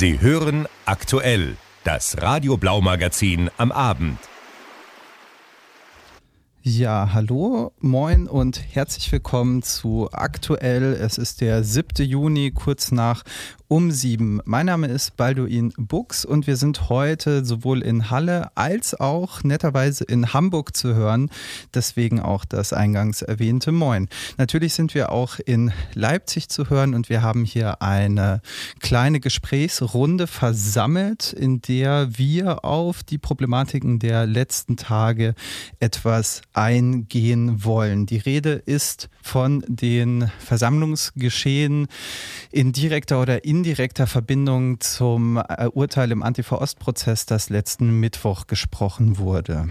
[0.00, 4.29] Sie hören aktuell das Radio Blau Magazin am Abend.
[6.62, 10.92] Ja, hallo, moin und herzlich willkommen zu Aktuell.
[10.92, 12.04] Es ist der 7.
[12.06, 13.24] Juni, kurz nach
[13.70, 14.40] um sieben.
[14.44, 20.02] Mein Name ist Balduin Bux und wir sind heute sowohl in Halle als auch netterweise
[20.02, 21.30] in Hamburg zu hören.
[21.72, 24.08] Deswegen auch das eingangs erwähnte Moin.
[24.38, 28.42] Natürlich sind wir auch in Leipzig zu hören und wir haben hier eine
[28.80, 35.36] kleine Gesprächsrunde versammelt, in der wir auf die Problematiken der letzten Tage
[35.78, 38.06] etwas eingehen wollen.
[38.06, 41.86] Die Rede ist von den Versammlungsgeschehen
[42.50, 49.70] in direkter oder indirekter Verbindung zum äh, Urteil im Antifa-Ost-Prozess, das letzten Mittwoch gesprochen wurde.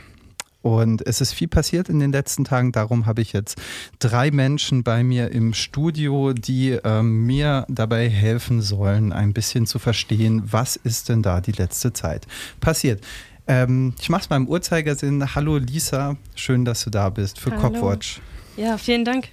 [0.61, 2.73] Und es ist viel passiert in den letzten Tagen.
[2.73, 3.57] Darum habe ich jetzt
[3.99, 9.79] drei Menschen bei mir im Studio, die äh, mir dabei helfen sollen, ein bisschen zu
[9.79, 12.27] verstehen, was ist denn da die letzte Zeit
[12.59, 13.01] passiert.
[13.49, 15.33] Ähm, ich mache es mal im Uhrzeigersinn.
[15.33, 17.61] Hallo Lisa, schön, dass du da bist für Hallo.
[17.61, 18.21] Copwatch.
[18.57, 19.29] Ja, vielen Dank.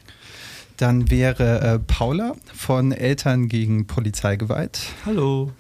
[0.79, 4.81] Dann wäre äh, Paula von Eltern gegen Polizeigewalt.
[5.05, 5.53] Hallo.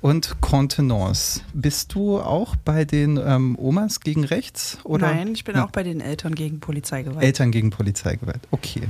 [0.00, 1.40] Und Contenance.
[1.52, 4.78] Bist du auch bei den ähm, Omas gegen Rechts?
[4.84, 5.12] Oder?
[5.12, 5.64] Nein, ich bin Ja.
[5.64, 7.24] auch bei den Eltern gegen Polizeigewalt.
[7.24, 8.40] Eltern gegen Polizeigewalt.
[8.52, 8.82] Okay,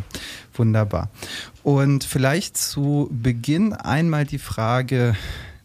[0.54, 1.08] wunderbar.
[1.62, 5.16] Und vielleicht zu Beginn einmal die Frage,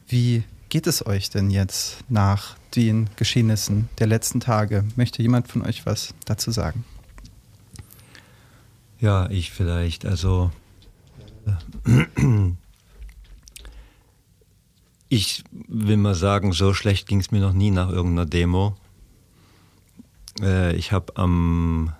[0.08, 4.86] wie geht es euch denn jetzt nach den Geschehnissen der letzten Tage?
[4.96, 6.86] Möchte jemand von euch was dazu sagen?
[9.00, 10.06] Ja, ich vielleicht.
[10.06, 10.50] Also
[11.46, 12.52] äh,
[15.10, 18.78] ich will mal sagen, so schlecht ging es mir noch nie nach irgendeiner Demo.
[20.42, 21.92] Äh, ich habe am,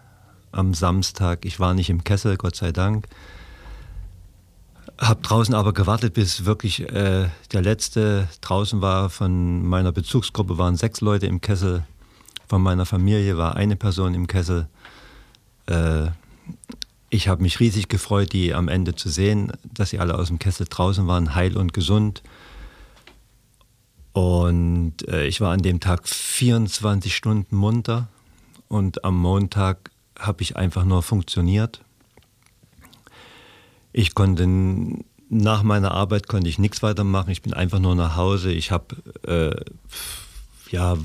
[0.54, 3.10] am Samstag, ich war nicht im Kessel, Gott sei Dank,
[5.00, 9.10] habe draußen aber gewartet, bis wirklich äh, der letzte draußen war.
[9.10, 11.86] Von meiner Bezugsgruppe waren sechs Leute im Kessel.
[12.48, 14.68] Von meiner Familie war eine Person im Kessel.
[15.68, 16.08] Äh,
[17.10, 20.40] ich habe mich riesig gefreut, die am Ende zu sehen, dass sie alle aus dem
[20.40, 22.24] Kessel draußen waren, heil und gesund.
[24.14, 28.08] Und äh, ich war an dem Tag 24 Stunden munter
[28.68, 31.82] und am Montag habe ich einfach nur funktioniert.
[33.94, 34.48] Ich konnte
[35.30, 37.30] nach meiner Arbeit konnte ich nichts weitermachen.
[37.30, 38.52] Ich bin einfach nur nach Hause.
[38.52, 40.98] Ich habe äh, ja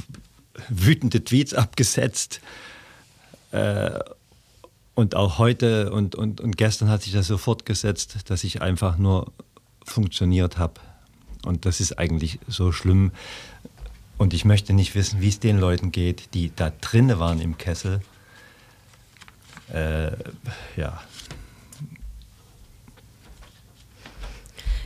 [0.69, 2.41] wütende Tweets abgesetzt.
[3.53, 4.01] Äh,
[4.95, 8.97] und auch heute und, und, und gestern hat sich das so fortgesetzt, dass ich einfach
[8.99, 9.31] nur
[9.85, 10.81] funktioniert habe.
[11.45, 13.13] Und das ist eigentlich so schlimm.
[14.19, 17.59] Und ich möchte nicht wissen, wie es den Leuten geht, die da drinnen waren im
[17.59, 18.01] Kessel.
[19.73, 20.13] Äh,
[20.77, 21.01] ja,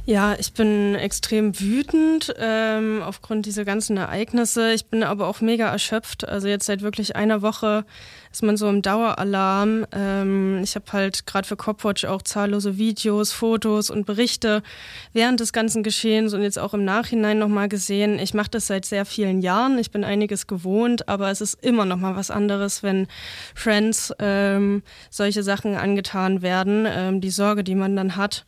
[0.06, 4.72] Ja, ich bin extrem wütend ähm, aufgrund dieser ganzen Ereignisse.
[4.72, 6.27] Ich bin aber auch mega erschöpft.
[6.27, 7.84] Also jetzt seit wirklich einer Woche
[8.33, 9.87] ist man so im Daueralarm.
[9.93, 14.62] Ähm, ich habe halt gerade für Copwatch auch zahllose Videos, Fotos und Berichte
[15.12, 18.19] während des ganzen Geschehens und jetzt auch im Nachhinein nochmal gesehen.
[18.19, 19.78] Ich mache das seit sehr vielen Jahren.
[19.78, 23.06] Ich bin einiges gewohnt, aber es ist immer noch mal was anderes, wenn
[23.55, 26.87] Friends ähm, solche Sachen angetan werden.
[26.88, 28.47] Ähm, die Sorge, die man dann hat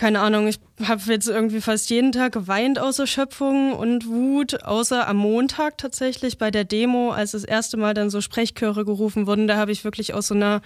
[0.00, 5.06] keine Ahnung, ich habe jetzt irgendwie fast jeden Tag geweint aus Erschöpfung und Wut, außer
[5.06, 9.46] am Montag tatsächlich bei der Demo, als das erste Mal dann so Sprechchöre gerufen wurden,
[9.46, 10.62] da habe ich wirklich aus so einer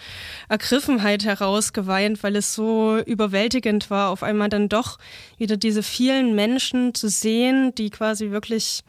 [0.48, 5.00] Ergriffenheit heraus geweint, weil es so überwältigend war, auf einmal dann doch
[5.36, 8.84] wieder diese vielen Menschen zu sehen, die quasi wirklich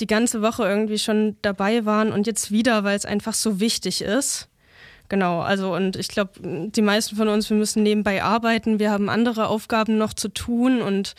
[0.00, 4.02] die ganze Woche irgendwie schon dabei waren und jetzt wieder, weil es einfach so wichtig
[4.02, 4.48] ist.
[5.14, 9.08] Genau, also und ich glaube, die meisten von uns, wir müssen nebenbei arbeiten, wir haben
[9.08, 11.14] andere Aufgaben noch zu tun und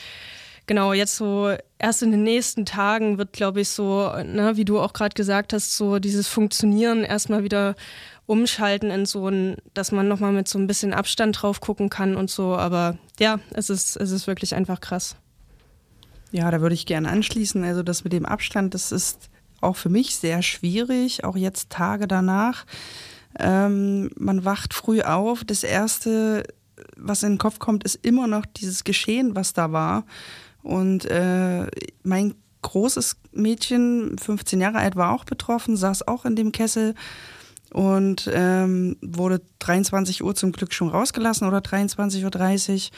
[0.66, 4.82] genau, jetzt so erst in den nächsten Tagen wird, glaube ich, so, ne, wie du
[4.82, 7.78] auch gerade gesagt hast, so dieses Funktionieren erstmal wieder
[8.26, 12.18] umschalten in so ein, dass man nochmal mit so ein bisschen Abstand drauf gucken kann
[12.18, 15.16] und so, aber ja, es ist, es ist wirklich einfach krass.
[16.34, 17.64] Ja, da würde ich gerne anschließen.
[17.64, 19.30] Also das mit dem Abstand, das ist
[19.62, 22.66] auch für mich sehr schwierig, auch jetzt Tage danach.
[23.40, 25.44] Ähm, man wacht früh auf.
[25.44, 26.44] Das Erste,
[26.98, 30.06] was in den Kopf kommt, ist immer noch dieses Geschehen, was da war.
[30.64, 31.68] Und äh,
[32.04, 36.96] mein großes Mädchen, 15 Jahre alt, war auch betroffen, saß auch in dem Kessel
[37.72, 42.92] und ähm, wurde 23 Uhr zum Glück schon rausgelassen oder 23.30 Uhr.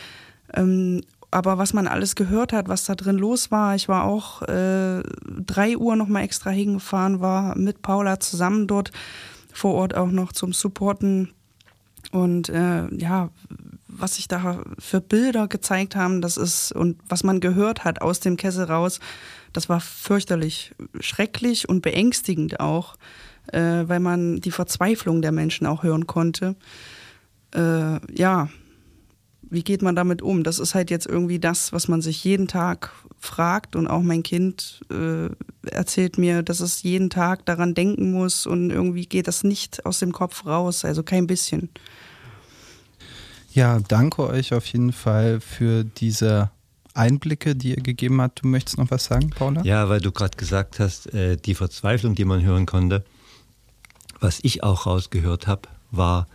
[0.53, 1.01] Ähm,
[1.31, 5.03] aber was man alles gehört hat, was da drin los war, ich war auch äh,
[5.45, 8.91] drei Uhr nochmal extra hingefahren, war mit Paula zusammen dort
[9.57, 11.33] vor Ort auch noch zum Supporten.
[12.11, 13.29] Und äh, ja,
[13.87, 18.19] was sich da für Bilder gezeigt haben, das ist und was man gehört hat aus
[18.19, 18.99] dem Kessel raus,
[19.53, 22.95] das war fürchterlich, schrecklich und beängstigend auch,
[23.47, 26.55] äh, weil man die Verzweiflung der Menschen auch hören konnte.
[27.53, 28.49] Äh, ja,
[29.49, 30.43] wie geht man damit um?
[30.43, 34.23] Das ist halt jetzt irgendwie das, was man sich jeden Tag fragt und auch mein
[34.23, 35.29] Kind äh,
[35.69, 39.99] erzählt mir, dass es jeden Tag daran denken muss und irgendwie geht das nicht aus
[39.99, 41.69] dem Kopf raus, also kein bisschen.
[43.51, 46.51] Ja, danke euch auf jeden Fall für diese
[46.93, 48.43] Einblicke, die ihr gegeben habt.
[48.43, 49.63] Du möchtest noch was sagen, Paula?
[49.63, 53.03] Ja, weil du gerade gesagt hast, äh, die Verzweiflung, die man hören konnte.
[54.19, 56.27] Was ich auch rausgehört habe, war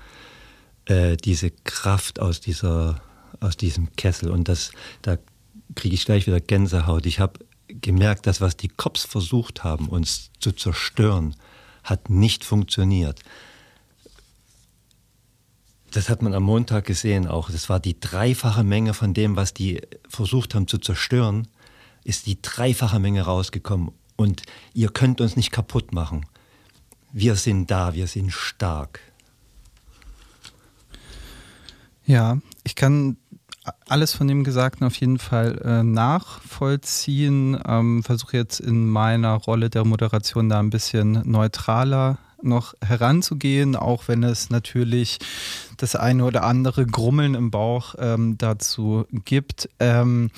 [0.87, 3.01] äh, diese Kraft aus, dieser,
[3.41, 4.31] aus diesem Kessel.
[4.31, 5.19] Und das, da
[5.75, 7.07] kriege ich gleich wieder Gänsehaut.
[7.07, 11.37] Ich habe gemerkt, dass was die Cops versucht haben, uns zu zerstören,
[11.85, 13.21] hat nicht funktioniert.
[15.91, 17.51] Das hat man am Montag gesehen auch.
[17.51, 21.49] Das war die dreifache Menge von dem, was die versucht haben zu zerstören,
[22.05, 23.93] ist die dreifache Menge rausgekommen.
[24.17, 24.43] Und
[24.73, 26.27] ihr könnt uns nicht kaputt machen.
[27.13, 29.01] Wir sind da, wir sind stark.
[32.05, 33.17] Ja, ich kann
[33.89, 37.59] alles von dem Gesagten auf jeden Fall äh, nachvollziehen.
[37.67, 44.09] Ähm, Versuche jetzt in meiner Rolle der Moderation da ein bisschen neutraler noch heranzugehen, auch
[44.09, 45.19] wenn es natürlich
[45.77, 49.69] das eine oder andere Grummeln im Bauch ähm, dazu gibt.
[49.79, 50.31] Ähm,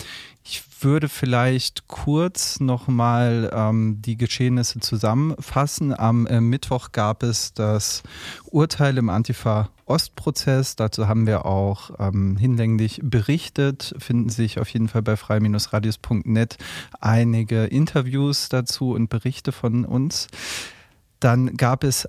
[0.85, 5.99] würde vielleicht kurz nochmal ähm, die Geschehnisse zusammenfassen.
[5.99, 8.03] Am äh, Mittwoch gab es das
[8.45, 10.77] Urteil im Antifa-Ost-Prozess.
[10.77, 13.95] Dazu haben wir auch ähm, hinlänglich berichtet.
[13.99, 16.59] Finden sich auf jeden Fall bei frei-radius.net
[17.01, 20.29] einige Interviews dazu und Berichte von uns.
[21.19, 22.09] Dann gab es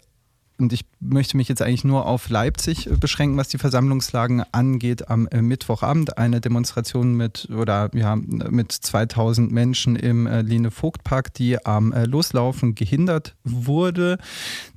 [0.57, 5.09] und ich möchte mich jetzt eigentlich nur auf Leipzig äh, beschränken, was die Versammlungslagen angeht.
[5.09, 11.03] Am äh, Mittwochabend eine Demonstration mit oder ja mit 2000 Menschen im äh, Lene Vogt
[11.03, 14.17] Park, die am Loslaufen gehindert wurde.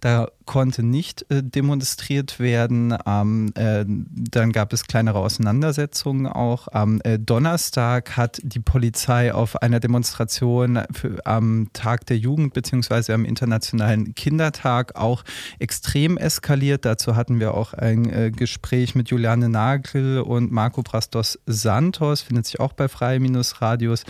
[0.01, 2.97] Da konnte nicht demonstriert werden.
[3.05, 6.69] dann gab es kleinere Auseinandersetzungen auch.
[6.73, 13.13] Am Donnerstag hat die Polizei auf einer Demonstration für, am Tag der Jugend bzw.
[13.13, 15.25] am Internationalen Kindertag auch
[15.59, 16.85] extrem eskaliert.
[16.85, 22.47] Dazu hatten wir auch ein äh, Gespräch mit Juliane Nagel und Marco Prastos Santos, findet
[22.47, 24.05] sich auch bei Freie-Radios.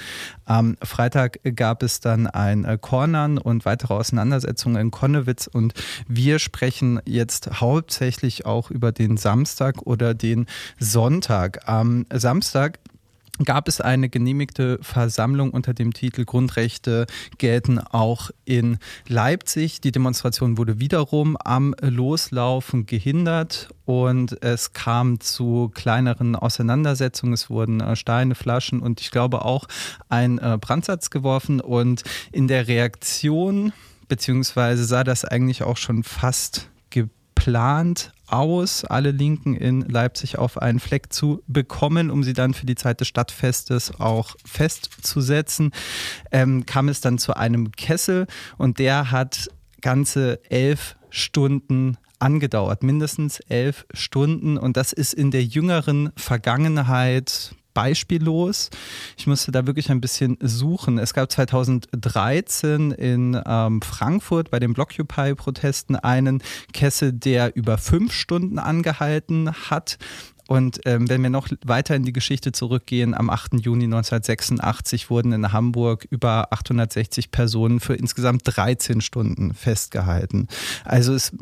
[0.45, 5.75] Am Freitag gab es dann ein äh, Kornern und weitere Auseinandersetzungen in Konnewitz und
[6.07, 10.47] wir sprechen jetzt hauptsächlich auch über den Samstag oder den
[10.79, 11.67] Sonntag.
[11.67, 12.79] Am Samstag
[13.45, 17.07] gab es eine genehmigte Versammlung unter dem Titel Grundrechte
[17.39, 19.81] gelten auch in Leipzig.
[19.81, 27.33] Die Demonstration wurde wiederum am Loslaufen gehindert und es kam zu kleineren Auseinandersetzungen.
[27.35, 29.67] Es wurden äh, Steine, Flaschen und ich glaube auch
[30.09, 32.03] ein äh, Brandsatz geworfen und
[32.33, 33.73] in der Reaktion
[34.09, 40.81] beziehungsweise sah das eigentlich auch schon fast geplant aus, alle Linken in Leipzig auf einen
[40.81, 45.73] Fleck zu bekommen, um sie dann für die Zeit des Stadtfestes auch festzusetzen,
[46.31, 48.27] ähm, kam es dann zu einem Kessel
[48.59, 49.49] und der hat
[49.81, 54.59] ganze elf Stunden angedauert, mindestens elf Stunden.
[54.59, 58.71] Und das ist in der jüngeren Vergangenheit beispiellos.
[59.17, 60.99] Ich musste da wirklich ein bisschen suchen.
[60.99, 66.43] Es gab 2013 in ähm, Frankfurt bei den Blockupy-Protesten einen
[66.73, 69.97] Kessel, der über fünf Stunden angehalten hat.
[70.49, 73.61] Und ähm, wenn wir noch weiter in die Geschichte zurückgehen, am 8.
[73.61, 80.49] Juni 1986 wurden in Hamburg über 860 Personen für insgesamt 13 Stunden festgehalten.
[80.87, 81.33] Also es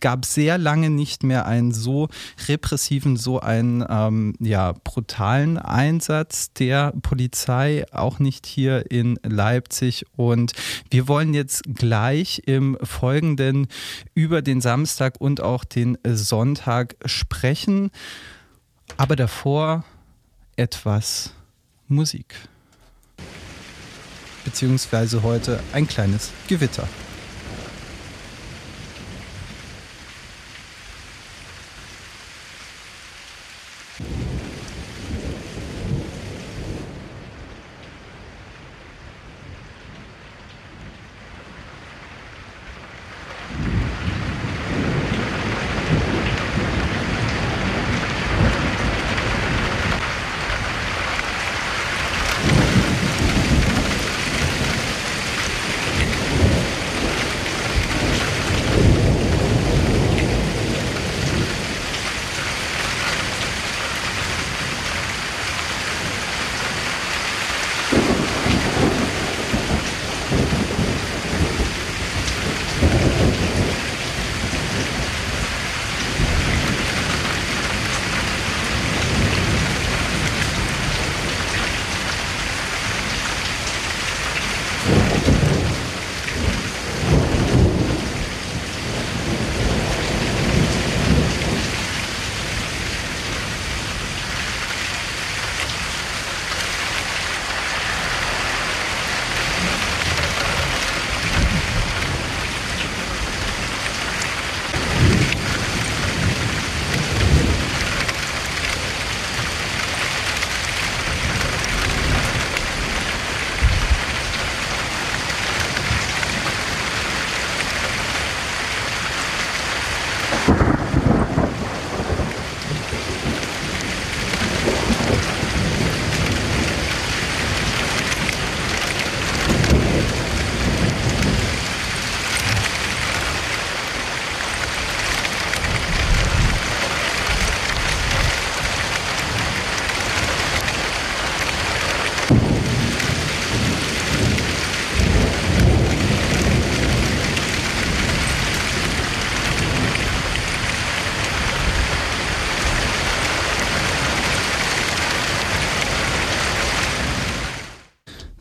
[0.00, 2.08] gab sehr lange nicht mehr einen so
[2.48, 10.06] repressiven, so einen ähm, ja, brutalen Einsatz der Polizei, auch nicht hier in Leipzig.
[10.16, 10.52] Und
[10.88, 13.66] wir wollen jetzt gleich im Folgenden
[14.14, 17.90] über den Samstag und auch den Sonntag sprechen
[18.96, 19.84] aber davor
[20.56, 21.32] etwas
[21.88, 22.34] Musik.
[24.44, 26.88] Beziehungsweise heute ein kleines Gewitter.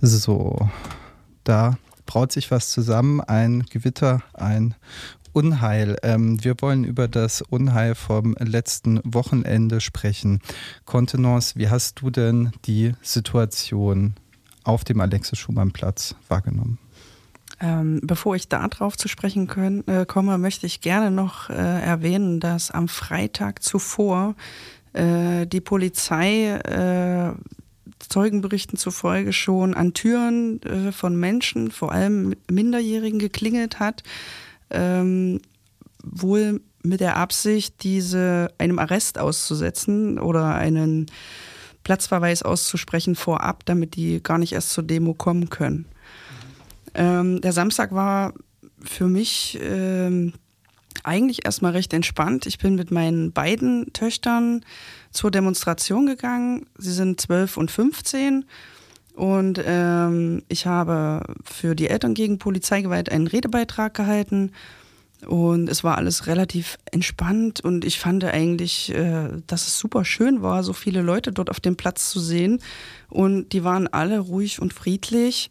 [0.01, 0.69] So,
[1.43, 4.75] da braut sich was zusammen, ein Gewitter, ein
[5.33, 5.97] Unheil.
[6.03, 10.39] Ähm, wir wollen über das Unheil vom letzten Wochenende sprechen.
[10.85, 14.15] Kontenance, wie hast du denn die Situation
[14.63, 16.79] auf dem Alexis-Schumann-Platz wahrgenommen?
[17.59, 22.39] Ähm, bevor ich darauf zu sprechen können, äh, komme, möchte ich gerne noch äh, erwähnen,
[22.39, 24.35] dass am Freitag zuvor
[24.93, 27.33] äh, die Polizei äh,
[27.99, 34.03] Zeugenberichten zufolge schon an Türen äh, von Menschen, vor allem Minderjährigen, geklingelt hat,
[34.69, 35.41] ähm,
[36.03, 41.07] wohl mit der Absicht, diese einem Arrest auszusetzen oder einen
[41.83, 45.85] Platzverweis auszusprechen vorab, damit die gar nicht erst zur Demo kommen können.
[46.93, 48.33] Ähm, der Samstag war
[48.81, 50.33] für mich ähm,
[51.05, 52.45] eigentlich erstmal recht entspannt.
[52.45, 54.63] Ich bin mit meinen beiden Töchtern
[55.11, 56.65] zur Demonstration gegangen.
[56.77, 58.45] Sie sind 12 und 15.
[59.15, 64.51] Und ähm, ich habe für die Eltern gegen Polizeigewalt einen Redebeitrag gehalten.
[65.27, 70.41] Und es war alles relativ entspannt und ich fand eigentlich, äh, dass es super schön
[70.41, 72.61] war, so viele Leute dort auf dem Platz zu sehen.
[73.09, 75.49] Und die waren alle ruhig und friedlich.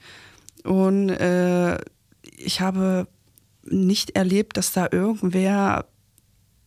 [0.64, 1.76] Und äh,
[2.38, 3.07] ich habe
[3.71, 5.87] nicht erlebt, dass da irgendwer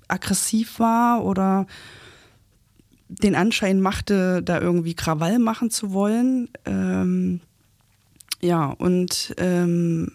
[0.08, 1.68] aggressiv war oder
[3.08, 6.50] den Anschein machte, da irgendwie Krawall machen zu wollen.
[6.66, 7.42] Ähm,
[8.42, 10.14] ja, und ähm,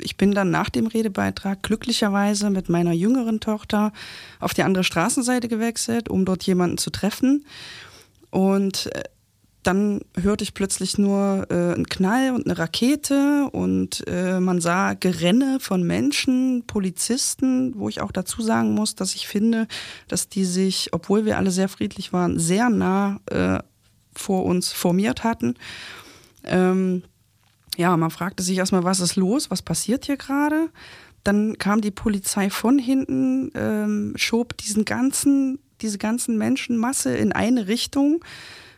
[0.00, 3.92] ich bin dann nach dem Redebeitrag glücklicherweise mit meiner jüngeren Tochter
[4.40, 7.46] auf die andere Straßenseite gewechselt, um dort jemanden zu treffen.
[8.30, 9.04] Und äh,
[9.64, 14.92] dann hörte ich plötzlich nur äh, einen Knall und eine Rakete und äh, man sah
[14.92, 19.66] Gerenne von Menschen, Polizisten, wo ich auch dazu sagen muss, dass ich finde,
[20.06, 23.58] dass die sich, obwohl wir alle sehr friedlich waren, sehr nah äh,
[24.14, 25.54] vor uns formiert hatten.
[26.44, 27.02] Ähm,
[27.76, 30.68] ja, man fragte sich erstmal, was ist los, was passiert hier gerade?
[31.24, 37.66] Dann kam die Polizei von hinten, ähm, schob diesen ganzen, diese ganzen Menschenmasse in eine
[37.66, 38.22] Richtung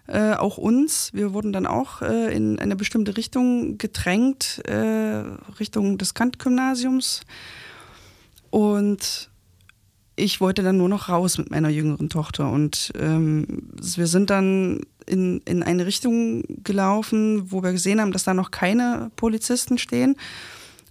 [0.08, 1.12] äh, auch uns.
[1.12, 5.24] Wir wurden dann auch äh, in eine bestimmte Richtung gedrängt, äh,
[5.58, 7.22] Richtung des Kant-Gymnasiums.
[8.50, 9.30] Und
[10.16, 12.50] ich wollte dann nur noch raus mit meiner jüngeren Tochter.
[12.50, 18.24] Und ähm, wir sind dann in, in eine Richtung gelaufen, wo wir gesehen haben, dass
[18.24, 20.16] da noch keine Polizisten stehen.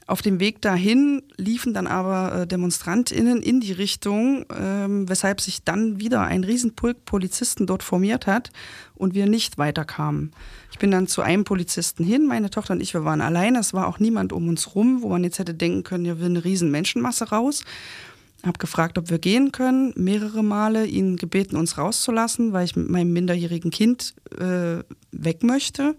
[0.07, 5.63] Auf dem Weg dahin liefen dann aber äh, DemonstrantInnen in die Richtung, ähm, weshalb sich
[5.63, 8.51] dann wieder ein Riesenpulk Polizisten dort formiert hat
[8.93, 10.31] und wir nicht weiterkamen.
[10.71, 13.73] Ich bin dann zu einem Polizisten hin, meine Tochter und ich, wir waren alleine, es
[13.73, 16.43] war auch niemand um uns rum, wo man jetzt hätte denken können, hier will eine
[16.43, 17.63] riesen Menschenmasse raus.
[18.43, 22.89] Hab gefragt, ob wir gehen können, mehrere Male, ihn gebeten, uns rauszulassen, weil ich mit
[22.89, 25.95] meinem minderjährigen Kind äh, weg möchte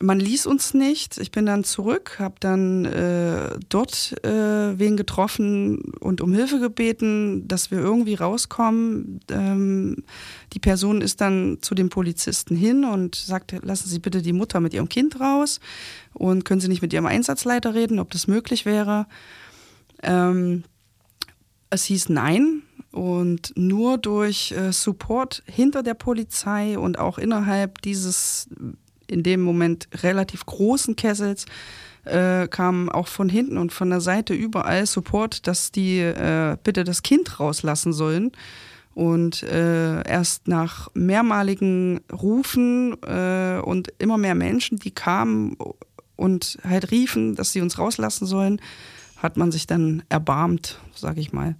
[0.00, 1.18] man ließ uns nicht.
[1.18, 7.48] Ich bin dann zurück, habe dann äh, dort äh, wen getroffen und um Hilfe gebeten,
[7.48, 9.20] dass wir irgendwie rauskommen.
[9.30, 10.04] Ähm,
[10.52, 14.60] die Person ist dann zu dem Polizisten hin und sagte, lassen Sie bitte die Mutter
[14.60, 15.58] mit ihrem Kind raus
[16.14, 19.06] und können Sie nicht mit Ihrem Einsatzleiter reden, ob das möglich wäre.
[20.02, 20.62] Ähm,
[21.70, 22.62] es hieß nein.
[22.90, 28.48] Und nur durch äh, Support hinter der Polizei und auch innerhalb dieses
[29.08, 31.46] in dem Moment relativ großen Kessels
[32.04, 36.84] äh, kam auch von hinten und von der Seite überall Support, dass die äh, bitte
[36.84, 38.32] das Kind rauslassen sollen.
[38.94, 45.56] Und äh, erst nach mehrmaligen Rufen äh, und immer mehr Menschen, die kamen
[46.16, 48.60] und halt riefen, dass sie uns rauslassen sollen,
[49.16, 51.54] hat man sich dann erbarmt, sag ich mal.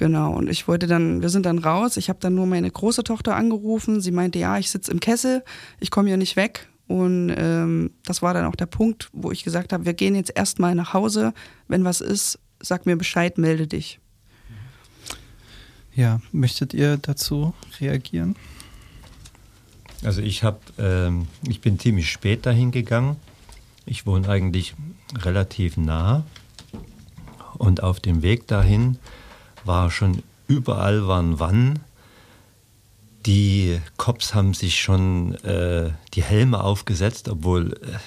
[0.00, 1.98] Genau, und ich wollte dann, wir sind dann raus.
[1.98, 4.00] Ich habe dann nur meine große Tochter angerufen.
[4.00, 5.44] Sie meinte, ja, ich sitze im Kessel,
[5.78, 6.70] ich komme hier nicht weg.
[6.86, 10.32] Und ähm, das war dann auch der Punkt, wo ich gesagt habe, wir gehen jetzt
[10.34, 11.34] erstmal nach Hause.
[11.68, 14.00] Wenn was ist, sag mir Bescheid, melde dich.
[15.94, 18.36] Ja, möchtet ihr dazu reagieren?
[20.02, 23.16] Also ich habe, ähm, ich bin ziemlich spät dahin gegangen.
[23.84, 24.74] Ich wohne eigentlich
[25.14, 26.24] relativ nah
[27.58, 28.96] und auf dem Weg dahin
[29.64, 31.80] war schon überall waren Wannen.
[33.26, 37.98] Die Cops haben sich schon äh, die Helme aufgesetzt, obwohl äh,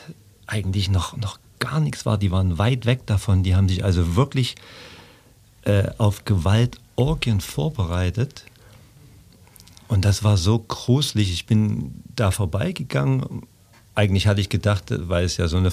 [0.47, 2.17] eigentlich noch, noch gar nichts war.
[2.17, 3.43] Die waren weit weg davon.
[3.43, 4.55] Die haben sich also wirklich
[5.63, 8.45] äh, auf Gewaltorgien vorbereitet.
[9.87, 11.31] Und das war so gruselig.
[11.31, 13.43] Ich bin da vorbeigegangen.
[13.95, 15.71] Eigentlich hatte ich gedacht, weil es ja so eine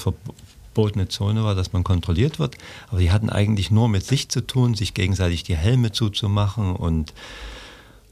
[0.73, 2.57] verbotene Zone war, dass man kontrolliert wird.
[2.89, 7.13] Aber die hatten eigentlich nur mit sich zu tun, sich gegenseitig die Helme zuzumachen und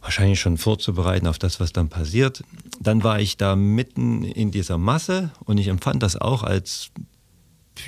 [0.01, 2.43] wahrscheinlich schon vorzubereiten auf das, was dann passiert.
[2.81, 6.91] Dann war ich da mitten in dieser Masse und ich empfand das auch als,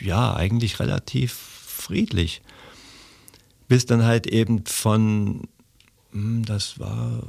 [0.02, 2.42] ja, eigentlich relativ friedlich.
[3.68, 5.48] Bis dann halt eben von,
[6.12, 7.22] hm, das war,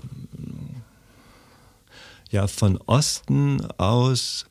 [2.31, 4.45] ja, von Osten aus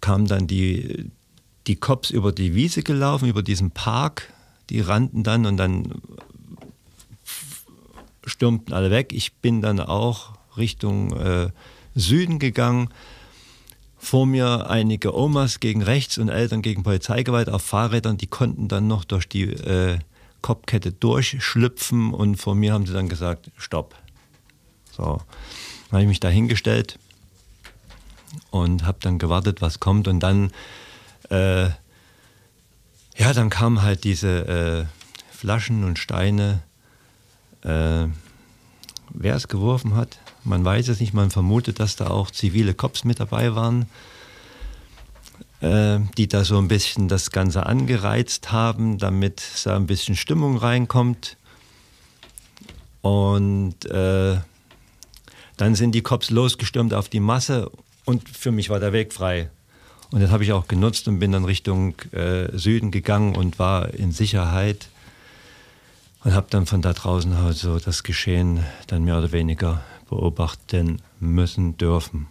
[0.00, 1.10] kamen dann die,
[1.68, 4.32] die Cops über die Wiese gelaufen, über diesen Park.
[4.70, 5.92] Die rannten dann und dann
[8.24, 9.12] stürmten alle weg.
[9.12, 11.50] Ich bin dann auch Richtung äh,
[11.94, 12.88] Süden gegangen.
[13.98, 18.86] Vor mir einige Omas gegen rechts und Eltern gegen Polizeigewalt auf Fahrrädern, die konnten dann
[18.86, 19.98] noch durch die äh,
[20.40, 23.96] Kopfkette durchschlüpfen und vor mir haben sie dann gesagt, stopp.
[24.92, 26.98] So, dann habe ich mich da hingestellt
[28.50, 30.52] und habe dann gewartet, was kommt und dann,
[31.30, 31.68] äh,
[33.16, 36.62] ja, dann kamen halt diese äh, Flaschen und Steine
[37.62, 38.06] äh,
[39.10, 43.04] wer es geworfen hat, man weiß es nicht, man vermutet, dass da auch zivile Cops
[43.04, 43.86] mit dabei waren,
[45.60, 50.56] äh, die da so ein bisschen das Ganze angereizt haben, damit da ein bisschen Stimmung
[50.56, 51.36] reinkommt.
[53.00, 54.38] Und äh,
[55.56, 57.70] dann sind die Cops losgestürmt auf die Masse
[58.04, 59.50] und für mich war der Weg frei.
[60.10, 63.92] Und das habe ich auch genutzt und bin dann Richtung äh, Süden gegangen und war
[63.92, 64.88] in Sicherheit
[66.24, 71.76] und habe dann von da draußen also das Geschehen dann mehr oder weniger beobachten müssen
[71.76, 72.26] dürfen.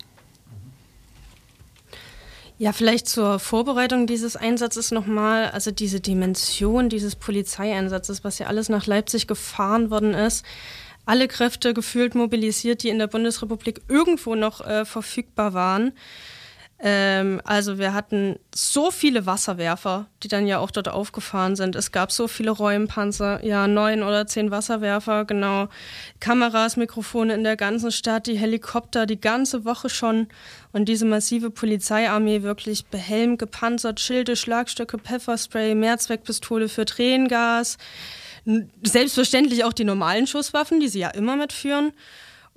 [2.59, 8.67] Ja, vielleicht zur Vorbereitung dieses Einsatzes nochmal, also diese Dimension dieses Polizeieinsatzes, was ja alles
[8.67, 10.43] nach Leipzig gefahren worden ist,
[11.05, 15.93] alle Kräfte gefühlt mobilisiert, die in der Bundesrepublik irgendwo noch äh, verfügbar waren.
[16.79, 21.75] Ähm, also wir hatten so viele Wasserwerfer, die dann ja auch dort aufgefahren sind.
[21.75, 25.69] Es gab so viele Räumpanzer, ja neun oder zehn Wasserwerfer, genau.
[26.19, 30.27] Kameras, Mikrofone in der ganzen Stadt, die Helikopter die ganze Woche schon
[30.71, 37.77] und diese massive Polizeiarmee wirklich behelmt, gepanzert, Schilde, Schlagstöcke, Pfefferspray, Mehrzweckpistole für Tränengas.
[38.83, 41.91] Selbstverständlich auch die normalen Schusswaffen, die sie ja immer mitführen.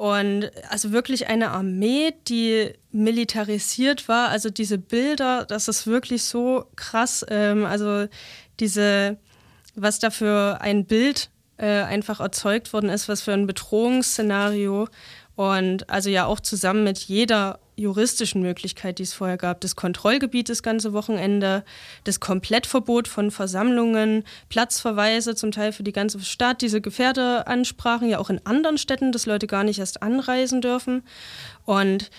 [0.00, 4.30] Und also wirklich eine Armee, die militarisiert war.
[4.30, 7.22] Also diese Bilder, das ist wirklich so krass.
[7.28, 8.06] Ähm, also
[8.60, 9.18] diese,
[9.74, 14.88] was da für ein Bild äh, einfach erzeugt worden ist, was für ein Bedrohungsszenario.
[15.36, 20.48] Und also ja auch zusammen mit jeder juristischen Möglichkeit, die es vorher gab, das Kontrollgebiet
[20.48, 21.64] das ganze Wochenende,
[22.04, 28.30] das Komplettverbot von Versammlungen, Platzverweise zum Teil für die ganze Stadt, diese Gefährdeansprachen ja auch
[28.30, 31.02] in anderen Städten, dass Leute gar nicht erst anreisen dürfen.
[31.64, 32.10] Und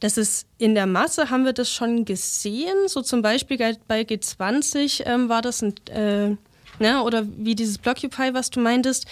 [0.00, 2.86] das ist in der Masse haben wir das schon gesehen.
[2.86, 6.36] So zum Beispiel bei G20 ähm, war das ein, äh,
[6.78, 9.06] ne, oder wie dieses Blockupy, was du meintest.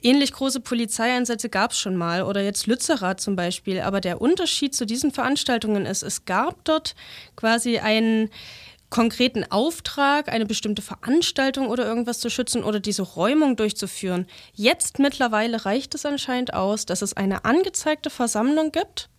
[0.00, 3.80] Ähnlich große Polizeieinsätze gab es schon mal oder jetzt Lützerath zum Beispiel.
[3.80, 6.94] Aber der Unterschied zu diesen Veranstaltungen ist, es gab dort
[7.34, 8.30] quasi einen
[8.90, 14.26] konkreten Auftrag, eine bestimmte Veranstaltung oder irgendwas zu schützen oder diese Räumung durchzuführen.
[14.54, 19.10] Jetzt mittlerweile reicht es anscheinend aus, dass es eine angezeigte Versammlung gibt,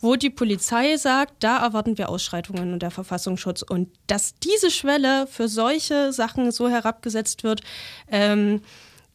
[0.00, 3.62] wo die Polizei sagt, da erwarten wir Ausschreitungen und der Verfassungsschutz.
[3.62, 7.62] Und dass diese Schwelle für solche Sachen so herabgesetzt wird,
[8.08, 8.62] ähm,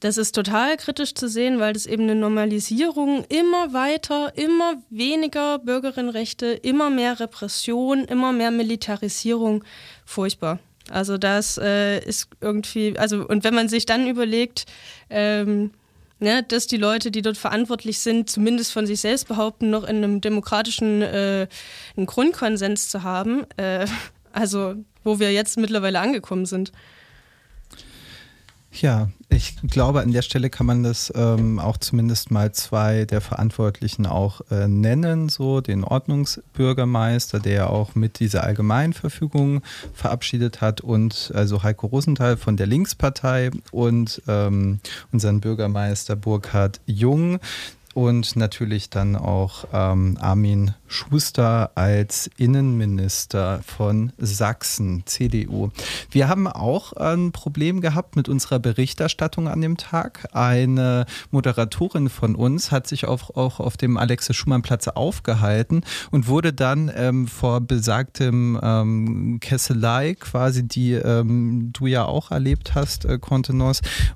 [0.03, 5.59] das ist total kritisch zu sehen, weil das eben eine Normalisierung immer weiter, immer weniger
[5.59, 9.63] Bürgerinnenrechte, immer mehr Repression, immer mehr Militarisierung,
[10.03, 10.59] furchtbar.
[10.89, 14.65] Also das äh, ist irgendwie, also und wenn man sich dann überlegt,
[15.09, 15.71] ähm,
[16.19, 19.97] ne, dass die Leute, die dort verantwortlich sind, zumindest von sich selbst behaupten, noch in
[19.97, 21.47] einem demokratischen äh,
[21.95, 23.87] einen Grundkonsens zu haben, äh,
[24.33, 26.73] also wo wir jetzt mittlerweile angekommen sind.
[28.81, 33.21] Ja, ich glaube, an der Stelle kann man das ähm, auch zumindest mal zwei der
[33.21, 39.61] Verantwortlichen auch äh, nennen, so den Ordnungsbürgermeister, der auch mit dieser Allgemeinverfügung
[39.93, 44.79] verabschiedet hat und also Heiko Rosenthal von der Linkspartei und ähm,
[45.11, 47.39] unseren Bürgermeister Burkhard Jung
[47.93, 55.69] und natürlich dann auch ähm, Armin Schuster als Innenminister von Sachsen, CDU.
[56.11, 60.27] Wir haben auch ein Problem gehabt mit unserer Berichterstattung an dem Tag.
[60.33, 66.91] Eine Moderatorin von uns hat sich auch, auch auf dem Alexis-Schumann-Platz aufgehalten und wurde dann
[66.95, 73.17] ähm, vor besagtem ähm, Kesselei, quasi die ähm, du ja auch erlebt hast, äh,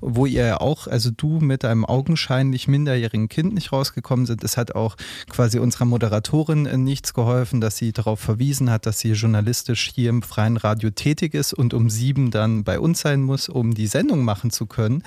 [0.00, 4.44] wo ihr auch, also du mit einem augenscheinlich minderjährigen Kind nicht rausgekommen sind.
[4.44, 4.96] Es hat auch
[5.28, 10.22] quasi unserer Moderatorin nichts geholfen, dass sie darauf verwiesen hat, dass sie journalistisch hier im
[10.22, 14.24] freien Radio tätig ist und um sieben dann bei uns sein muss, um die Sendung
[14.24, 15.02] machen zu können.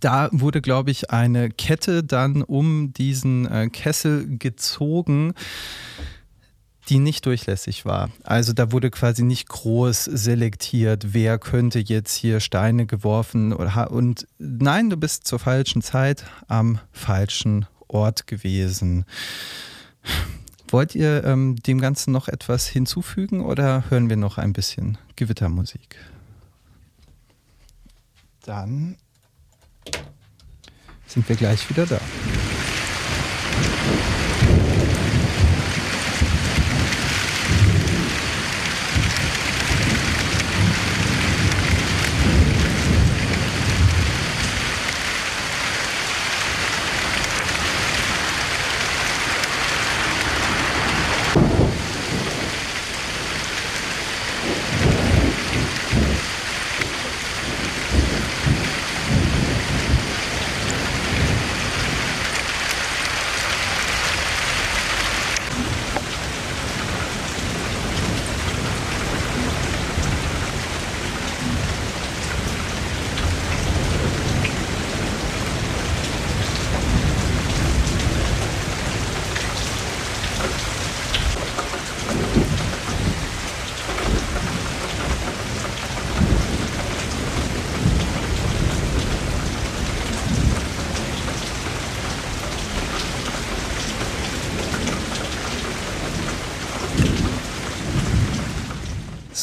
[0.00, 5.34] Da wurde, glaube ich, eine Kette dann um diesen äh, Kessel gezogen
[6.88, 8.10] die nicht durchlässig war.
[8.24, 14.26] Also da wurde quasi nicht groß selektiert, wer könnte jetzt hier Steine geworfen oder und
[14.38, 19.04] nein, du bist zur falschen Zeit am falschen Ort gewesen.
[20.70, 25.96] Wollt ihr ähm, dem Ganzen noch etwas hinzufügen oder hören wir noch ein bisschen Gewittermusik?
[28.42, 28.96] Dann
[31.06, 32.00] sind wir gleich wieder da.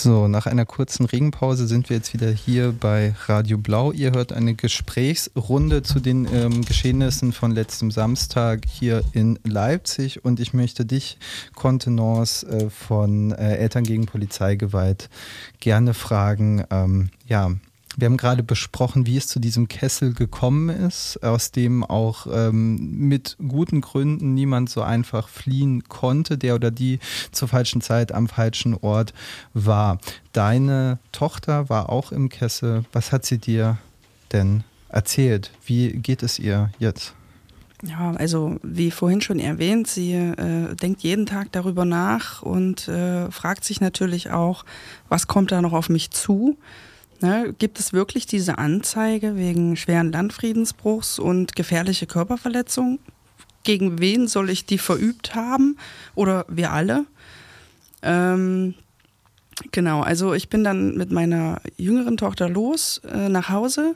[0.05, 3.91] So, nach einer kurzen Regenpause sind wir jetzt wieder hier bei Radio Blau.
[3.91, 10.39] Ihr hört eine Gesprächsrunde zu den ähm, Geschehnissen von letztem Samstag hier in Leipzig und
[10.39, 11.17] ich möchte dich,
[11.55, 15.09] Kontenance äh, von äh, Eltern gegen Polizeigewalt,
[15.59, 17.49] gerne fragen, ähm, ja,
[17.97, 23.07] wir haben gerade besprochen, wie es zu diesem Kessel gekommen ist, aus dem auch ähm,
[23.07, 26.99] mit guten Gründen niemand so einfach fliehen konnte, der oder die
[27.31, 29.13] zur falschen Zeit am falschen Ort
[29.53, 29.99] war.
[30.33, 32.83] Deine Tochter war auch im Kessel.
[32.91, 33.77] Was hat sie dir
[34.31, 35.51] denn erzählt?
[35.65, 37.13] Wie geht es ihr jetzt?
[37.83, 43.29] Ja, also wie vorhin schon erwähnt, sie äh, denkt jeden Tag darüber nach und äh,
[43.31, 44.65] fragt sich natürlich auch,
[45.09, 46.57] was kommt da noch auf mich zu?
[47.21, 52.99] Ne, gibt es wirklich diese Anzeige wegen schweren Landfriedensbruchs und gefährliche Körperverletzung?
[53.63, 55.77] Gegen wen soll ich die verübt haben?
[56.13, 57.05] Oder wir alle?
[58.01, 58.75] Ähm,
[59.71, 63.95] genau, also ich bin dann mit meiner jüngeren Tochter los äh, nach Hause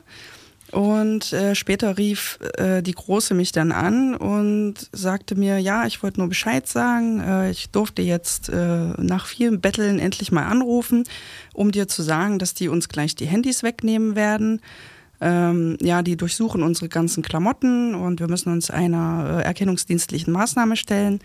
[0.72, 6.02] und äh, später rief äh, die Große mich dann an und sagte mir, ja, ich
[6.02, 7.20] wollte nur Bescheid sagen.
[7.20, 11.04] Äh, ich durfte jetzt äh, nach vielen Betteln endlich mal anrufen,
[11.54, 14.60] um dir zu sagen, dass die uns gleich die Handys wegnehmen werden.
[15.20, 20.76] Ähm, ja, die durchsuchen unsere ganzen Klamotten und wir müssen uns einer äh, erkennungsdienstlichen Maßnahme
[20.76, 21.20] stellen.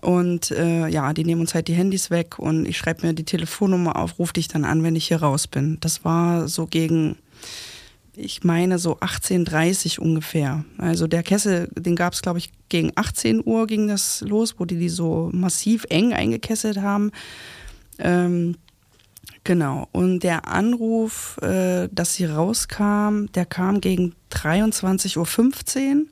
[0.00, 3.24] Und äh, ja, die nehmen uns halt die Handys weg und ich schreibe mir die
[3.24, 5.78] Telefonnummer auf, rufe dich dann an, wenn ich hier raus bin.
[5.80, 7.16] Das war so gegen
[8.18, 10.64] ich meine so 18.30 ungefähr.
[10.76, 14.64] Also der Kessel, den gab es, glaube ich, gegen 18 Uhr ging das los, wo
[14.64, 17.12] die die so massiv eng eingekesselt haben.
[17.98, 18.56] Ähm,
[19.44, 19.88] genau.
[19.92, 26.06] Und der Anruf, äh, dass sie rauskam, der kam gegen 23.15 Uhr.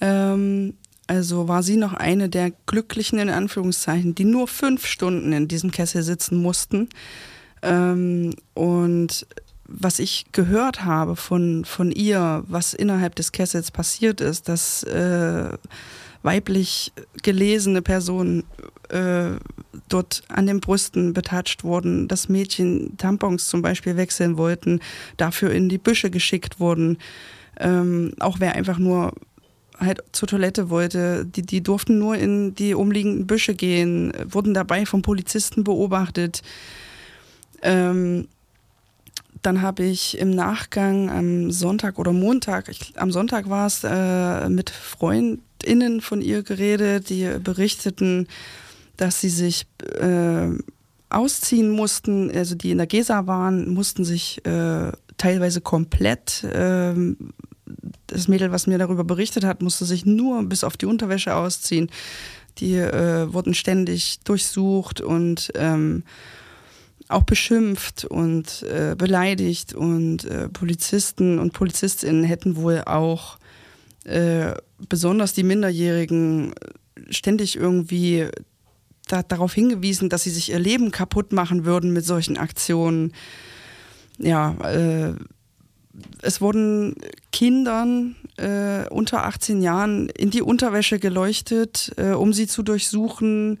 [0.00, 0.74] Ähm,
[1.06, 5.70] also war sie noch eine der Glücklichen in Anführungszeichen, die nur fünf Stunden in diesem
[5.70, 6.88] Kessel sitzen mussten.
[7.62, 9.26] Ähm, und
[9.66, 15.48] was ich gehört habe von, von ihr, was innerhalb des Kessels passiert ist, dass äh,
[16.22, 18.44] weiblich gelesene Personen
[18.88, 19.32] äh,
[19.88, 24.80] dort an den Brüsten betatscht wurden, dass Mädchen Tampons zum Beispiel wechseln wollten,
[25.16, 26.98] dafür in die Büsche geschickt wurden.
[27.58, 29.12] Ähm, auch wer einfach nur
[29.78, 34.86] halt zur Toilette wollte, die, die durften nur in die umliegenden Büsche gehen, wurden dabei
[34.86, 36.42] vom Polizisten beobachtet.
[37.62, 38.28] Ähm,
[39.44, 44.48] dann habe ich im Nachgang am Sonntag oder Montag, ich, am Sonntag war es, äh,
[44.48, 48.26] mit FreundInnen von ihr geredet, die berichteten,
[48.96, 49.66] dass sie sich
[50.00, 50.48] äh,
[51.10, 57.34] ausziehen mussten, also die in der Gesa waren, mussten sich äh, teilweise komplett, ähm,
[58.06, 61.90] das Mädel, was mir darüber berichtet hat, musste sich nur bis auf die Unterwäsche ausziehen.
[62.58, 66.04] Die äh, wurden ständig durchsucht und ähm,
[67.14, 73.38] auch beschimpft und äh, beleidigt und äh, Polizisten und Polizistinnen hätten wohl auch
[74.04, 74.54] äh,
[74.88, 76.54] besonders die Minderjährigen
[77.10, 78.28] ständig irgendwie
[79.06, 83.12] da, darauf hingewiesen, dass sie sich ihr Leben kaputt machen würden mit solchen Aktionen.
[84.18, 85.14] Ja, äh,
[86.22, 86.96] es wurden
[87.32, 93.58] Kindern äh, unter 18 Jahren in die Unterwäsche geleuchtet, äh, um sie zu durchsuchen.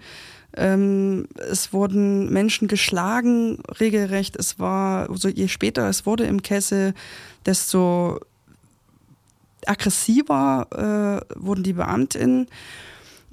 [0.56, 4.36] Ähm, es wurden Menschen geschlagen, regelrecht.
[4.36, 6.94] Es war, also je später es wurde im Kessel,
[7.44, 8.20] desto
[9.66, 12.48] aggressiver äh, wurden die Beamtinnen.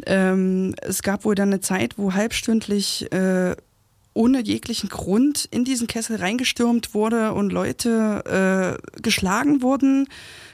[0.05, 3.55] Ähm, es gab wohl dann eine Zeit, wo halbstündlich äh,
[4.13, 10.07] ohne jeglichen Grund in diesen Kessel reingestürmt wurde und Leute äh, geschlagen wurden,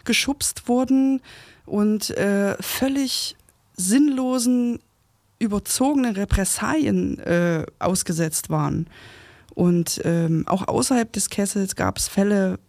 [0.04, 1.22] geschubst wurden
[1.66, 3.36] und äh, völlig
[3.76, 4.80] sinnlosen,
[5.40, 8.88] überzogenen Repressalien äh, ausgesetzt waren.
[9.54, 12.60] Und ähm, auch außerhalb des Kessels gab es Fälle,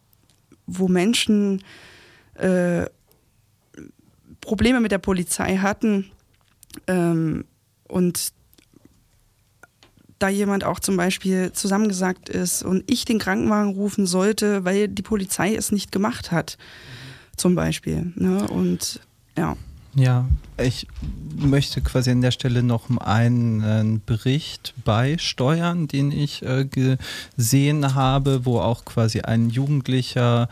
[0.67, 1.63] wo Menschen
[2.35, 2.87] äh,
[4.41, 6.11] Probleme mit der Polizei hatten
[6.87, 7.45] ähm,
[7.89, 8.33] und
[10.19, 15.03] da jemand auch zum Beispiel zusammengesagt ist und ich den Krankenwagen rufen sollte, weil die
[15.03, 16.59] Polizei es nicht gemacht hat,
[17.37, 18.13] zum Beispiel.
[18.17, 18.49] Ne?
[18.49, 19.01] Und
[19.37, 19.57] ja.
[19.99, 20.27] Ja,
[20.63, 20.87] ich
[21.37, 26.67] möchte quasi an der Stelle noch einen Bericht beisteuern, den ich äh,
[27.37, 30.49] gesehen habe, wo auch quasi ein Jugendlicher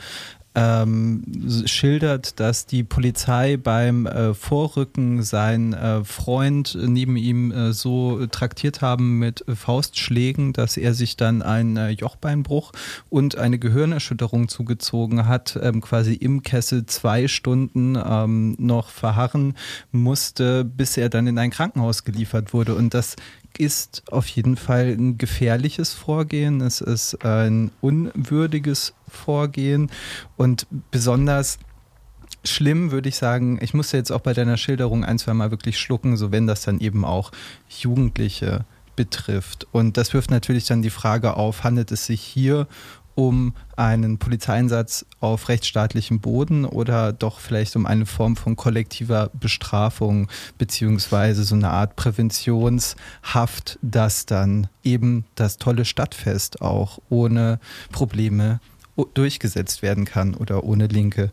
[0.57, 1.23] ähm,
[1.67, 8.81] schildert, dass die Polizei beim äh, Vorrücken seinen äh, Freund neben ihm äh, so traktiert
[8.81, 12.73] haben mit Faustschlägen, dass er sich dann einen äh, Jochbeinbruch
[13.11, 19.57] und eine Gehirnerschütterung zugezogen hat, ähm, quasi im Kessel zwei Stunden ähm, noch verharren
[19.93, 22.75] musste, bis er dann in ein Krankenhaus geliefert wurde.
[22.75, 23.17] Und das
[23.59, 26.61] ist auf jeden Fall ein gefährliches Vorgehen.
[26.61, 29.91] Es ist ein unwürdiges Vorgehen
[30.37, 31.59] und besonders
[32.45, 35.79] schlimm würde ich sagen, ich musste jetzt auch bei deiner Schilderung ein, zwei Mal wirklich
[35.79, 37.33] schlucken, so wenn das dann eben auch
[37.69, 38.65] Jugendliche
[38.95, 39.67] betrifft.
[39.73, 42.67] Und das wirft natürlich dann die Frage auf, handelt es sich hier
[43.17, 50.29] um einen Polizeieinsatz auf rechtsstaatlichem Boden oder doch vielleicht um eine Form von kollektiver Bestrafung
[50.59, 57.59] beziehungsweise so eine Art Präventionshaft, dass dann eben das tolle Stadtfest auch ohne
[57.91, 58.61] Probleme
[59.15, 61.33] durchgesetzt werden kann oder ohne linke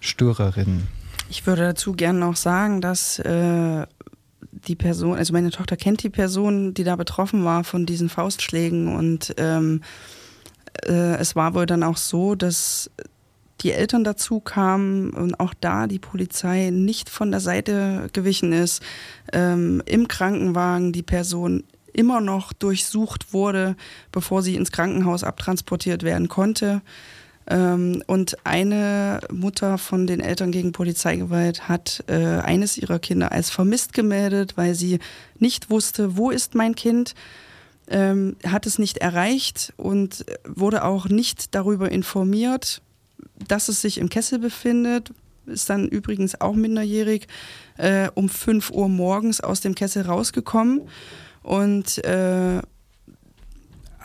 [0.00, 0.86] Störerinnen.
[1.28, 3.86] Ich würde dazu gerne noch sagen, dass äh,
[4.52, 8.94] die Person, also meine Tochter kennt die Person, die da betroffen war von diesen Faustschlägen
[8.94, 9.80] und ähm,
[10.86, 12.90] äh, es war wohl dann auch so, dass
[13.60, 18.82] die Eltern dazu kamen und auch da die Polizei nicht von der Seite gewichen ist.
[19.32, 23.76] Ähm, Im Krankenwagen die Person immer noch durchsucht wurde,
[24.12, 26.82] bevor sie ins Krankenhaus abtransportiert werden konnte.
[27.46, 33.50] Ähm, und eine Mutter von den Eltern gegen Polizeigewalt hat äh, eines ihrer Kinder als
[33.50, 34.98] vermisst gemeldet, weil sie
[35.38, 37.14] nicht wusste, wo ist mein Kind
[37.88, 42.82] ähm, hat es nicht erreicht und wurde auch nicht darüber informiert,
[43.48, 45.12] dass es sich im Kessel befindet.
[45.46, 47.26] Ist dann übrigens auch minderjährig
[47.76, 50.82] äh, um 5 Uhr morgens aus dem Kessel rausgekommen
[51.42, 52.62] und äh,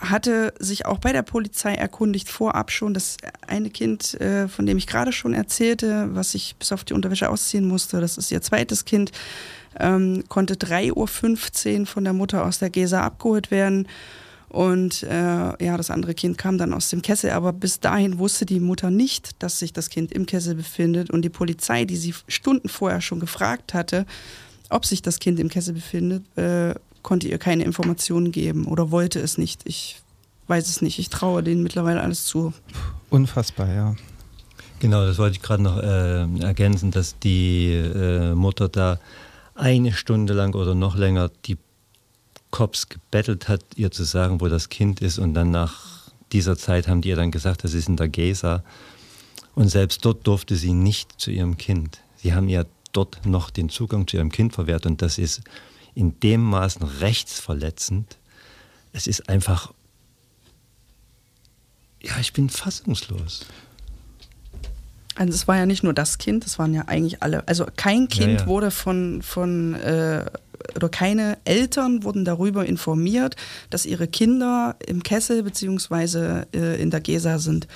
[0.00, 2.94] hatte sich auch bei der Polizei erkundigt, vorab schon.
[2.94, 6.94] Das eine Kind, äh, von dem ich gerade schon erzählte, was ich bis auf die
[6.94, 9.12] Unterwäsche ausziehen musste, das ist ihr zweites Kind,
[9.78, 13.86] ähm, konnte 3.15 Uhr von der Mutter aus der Gesa abgeholt werden.
[14.48, 18.46] Und äh, ja, das andere Kind kam dann aus dem Kessel, aber bis dahin wusste
[18.46, 21.10] die Mutter nicht, dass sich das Kind im Kessel befindet.
[21.10, 24.06] Und die Polizei, die sie Stunden vorher schon gefragt hatte,
[24.68, 29.20] ob sich das Kind im Kessel befindet, äh, konnte ihr keine Informationen geben oder wollte
[29.20, 29.62] es nicht.
[29.64, 30.00] Ich
[30.48, 30.98] weiß es nicht.
[30.98, 32.52] Ich traue denen mittlerweile alles zu.
[33.08, 33.96] Unfassbar, ja.
[34.80, 38.98] Genau, das wollte ich gerade noch äh, ergänzen, dass die äh, Mutter da
[39.54, 41.58] eine Stunde lang oder noch länger die
[42.50, 45.18] Cops gebettelt hat, ihr zu sagen, wo das Kind ist.
[45.18, 48.62] Und dann nach dieser Zeit haben die ihr dann gesagt, das ist in der Gesa.
[49.54, 52.00] Und selbst dort durfte sie nicht zu ihrem Kind.
[52.16, 54.86] Sie haben ihr dort noch den Zugang zu ihrem Kind verwehrt.
[54.86, 55.42] Und das ist
[55.94, 58.18] in dem Maßen rechtsverletzend.
[58.92, 59.72] Es ist einfach,
[62.02, 63.46] ja, ich bin fassungslos.
[65.16, 67.46] Also es war ja nicht nur das Kind, es waren ja eigentlich alle.
[67.48, 68.46] Also kein Kind ja, ja.
[68.46, 70.24] wurde von, von äh,
[70.76, 73.36] oder keine Eltern wurden darüber informiert,
[73.70, 77.66] dass ihre Kinder im Kessel beziehungsweise äh, in der Gesa sind.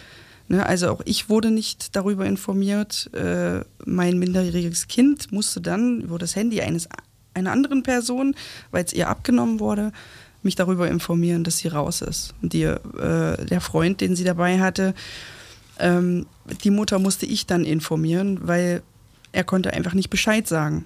[0.49, 3.11] Ne, also auch ich wurde nicht darüber informiert.
[3.14, 6.88] Äh, mein minderjähriges Kind musste dann über das Handy eines
[7.33, 8.35] einer anderen Person,
[8.70, 9.92] weil es ihr abgenommen wurde,
[10.42, 12.35] mich darüber informieren, dass sie raus ist.
[12.42, 14.94] Und die, äh, der Freund, den sie dabei hatte,
[15.79, 16.27] ähm,
[16.63, 18.83] die Mutter musste ich dann informieren, weil
[19.33, 20.85] er konnte einfach nicht Bescheid sagen.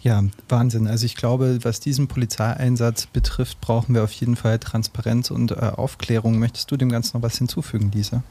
[0.00, 0.86] Ja, Wahnsinn.
[0.86, 5.56] Also ich glaube, was diesen Polizeieinsatz betrifft, brauchen wir auf jeden Fall Transparenz und äh,
[5.56, 6.38] Aufklärung.
[6.38, 8.22] Möchtest du dem Ganzen noch was hinzufügen, Lisa?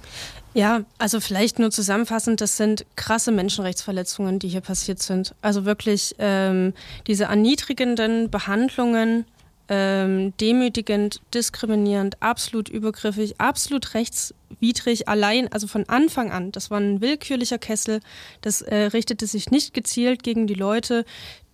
[0.53, 5.35] Ja, also vielleicht nur zusammenfassend, das sind krasse Menschenrechtsverletzungen, die hier passiert sind.
[5.41, 6.73] Also wirklich ähm,
[7.05, 9.25] diese erniedrigenden Behandlungen
[9.69, 16.51] ähm, demütigend, diskriminierend, absolut übergriffig, absolut rechtswidrig, allein, also von Anfang an.
[16.51, 17.99] Das war ein willkürlicher Kessel.
[18.41, 21.05] Das äh, richtete sich nicht gezielt gegen die Leute,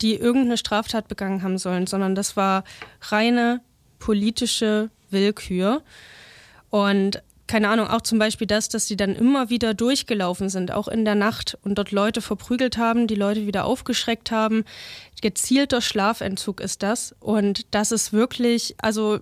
[0.01, 2.63] die irgendeine Straftat begangen haben sollen, sondern das war
[3.01, 3.61] reine
[3.99, 5.81] politische Willkür.
[6.69, 7.21] Und
[7.53, 11.05] keine Ahnung, auch zum Beispiel das, dass sie dann immer wieder durchgelaufen sind, auch in
[11.05, 14.65] der Nacht und dort Leute verprügelt haben, die Leute wieder aufgeschreckt haben.
[15.21, 17.15] Gezielter Schlafentzug ist das.
[17.19, 19.19] Und das ist wirklich, also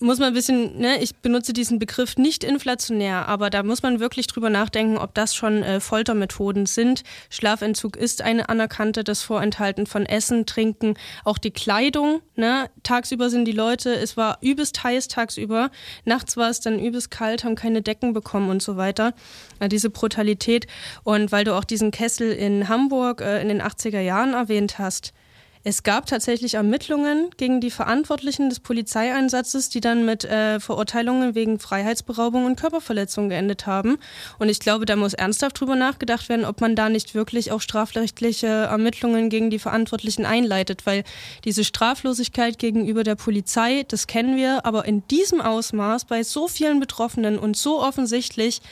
[0.00, 4.00] muss man ein bisschen, ne, ich benutze diesen Begriff nicht inflationär, aber da muss man
[4.00, 7.02] wirklich drüber nachdenken, ob das schon äh, Foltermethoden sind.
[7.28, 12.22] Schlafentzug ist eine anerkannte, das Vorenthalten von Essen, Trinken, auch die Kleidung.
[12.34, 12.70] Ne?
[12.82, 15.70] Tagsüber sind die Leute, es war übelst heiß tagsüber,
[16.06, 19.12] nachts war es dann übelst kalt, haben keine Decken bekommen und so weiter.
[19.60, 20.66] Ja, diese Brutalität.
[21.04, 25.12] Und weil du auch diesen Kessel in Hamburg äh, in den 80er Jahren erwähnt hast,
[25.62, 31.58] es gab tatsächlich Ermittlungen gegen die Verantwortlichen des Polizeieinsatzes, die dann mit äh, Verurteilungen wegen
[31.58, 33.98] Freiheitsberaubung und Körperverletzung geendet haben.
[34.38, 37.60] Und ich glaube, da muss ernsthaft drüber nachgedacht werden, ob man da nicht wirklich auch
[37.60, 41.04] strafrechtliche Ermittlungen gegen die Verantwortlichen einleitet, weil
[41.44, 46.80] diese Straflosigkeit gegenüber der Polizei, das kennen wir, aber in diesem Ausmaß bei so vielen
[46.80, 48.62] Betroffenen und so offensichtlich,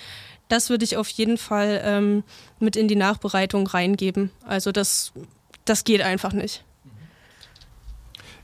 [0.49, 2.25] das würde ich auf jeden Fall ähm,
[2.61, 4.31] mit in die Nachbereitung reingeben.
[4.47, 5.13] Also das,
[5.67, 6.65] das geht einfach nicht.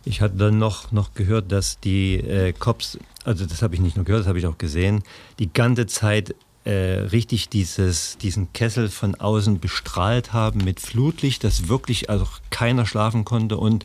[0.07, 3.97] Ich hatte dann noch, noch gehört, dass die äh, Cops, also das habe ich nicht
[3.97, 5.03] nur gehört, das habe ich auch gesehen,
[5.39, 6.73] die ganze Zeit äh,
[7.11, 13.25] richtig dieses, diesen Kessel von außen bestrahlt haben mit Flutlicht, dass wirklich also keiner schlafen
[13.25, 13.57] konnte.
[13.57, 13.85] Und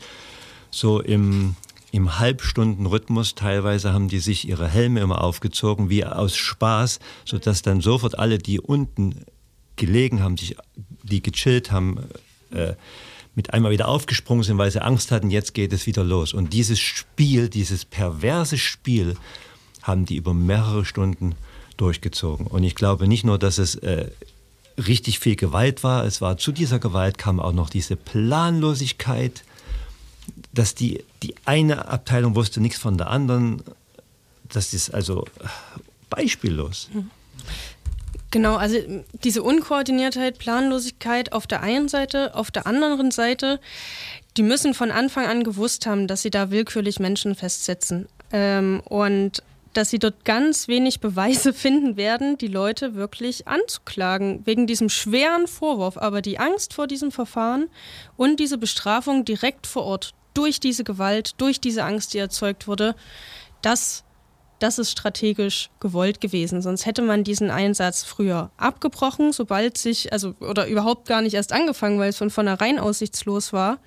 [0.71, 1.55] so im,
[1.91, 7.81] im Halbstundenrhythmus teilweise haben die sich ihre Helme immer aufgezogen, wie aus Spaß, sodass dann
[7.81, 9.25] sofort alle, die unten
[9.75, 10.55] gelegen haben, sich,
[11.03, 11.99] die gechillt haben,
[12.51, 12.73] äh,
[13.39, 16.33] mit einmal wieder aufgesprungen sind, weil sie Angst hatten, jetzt geht es wieder los.
[16.33, 19.15] Und dieses Spiel, dieses perverse Spiel,
[19.81, 21.35] haben die über mehrere Stunden
[21.77, 22.47] durchgezogen.
[22.47, 24.11] Und ich glaube nicht nur, dass es äh,
[24.77, 29.45] richtig viel Gewalt war, es war zu dieser Gewalt kam auch noch diese Planlosigkeit,
[30.53, 33.63] dass die, die eine Abteilung wusste nichts von der anderen.
[34.49, 35.23] Das ist also
[36.09, 36.89] beispiellos.
[36.93, 37.09] Mhm.
[38.31, 38.77] Genau, also
[39.23, 43.59] diese Unkoordiniertheit, Planlosigkeit auf der einen Seite, auf der anderen Seite,
[44.37, 48.07] die müssen von Anfang an gewusst haben, dass sie da willkürlich Menschen festsetzen.
[48.31, 49.41] Ähm, und
[49.73, 55.47] dass sie dort ganz wenig Beweise finden werden, die Leute wirklich anzuklagen, wegen diesem schweren
[55.47, 55.97] Vorwurf.
[55.97, 57.67] Aber die Angst vor diesem Verfahren
[58.15, 62.95] und diese Bestrafung direkt vor Ort durch diese Gewalt, durch diese Angst, die erzeugt wurde,
[63.61, 64.03] das
[64.59, 66.61] das ist strategisch gewollt gewesen.
[66.61, 71.53] Sonst hätte man diesen Einsatz früher abgebrochen, sobald sich, also oder überhaupt gar nicht erst
[71.53, 73.79] angefangen, weil es von vornherein aussichtslos war.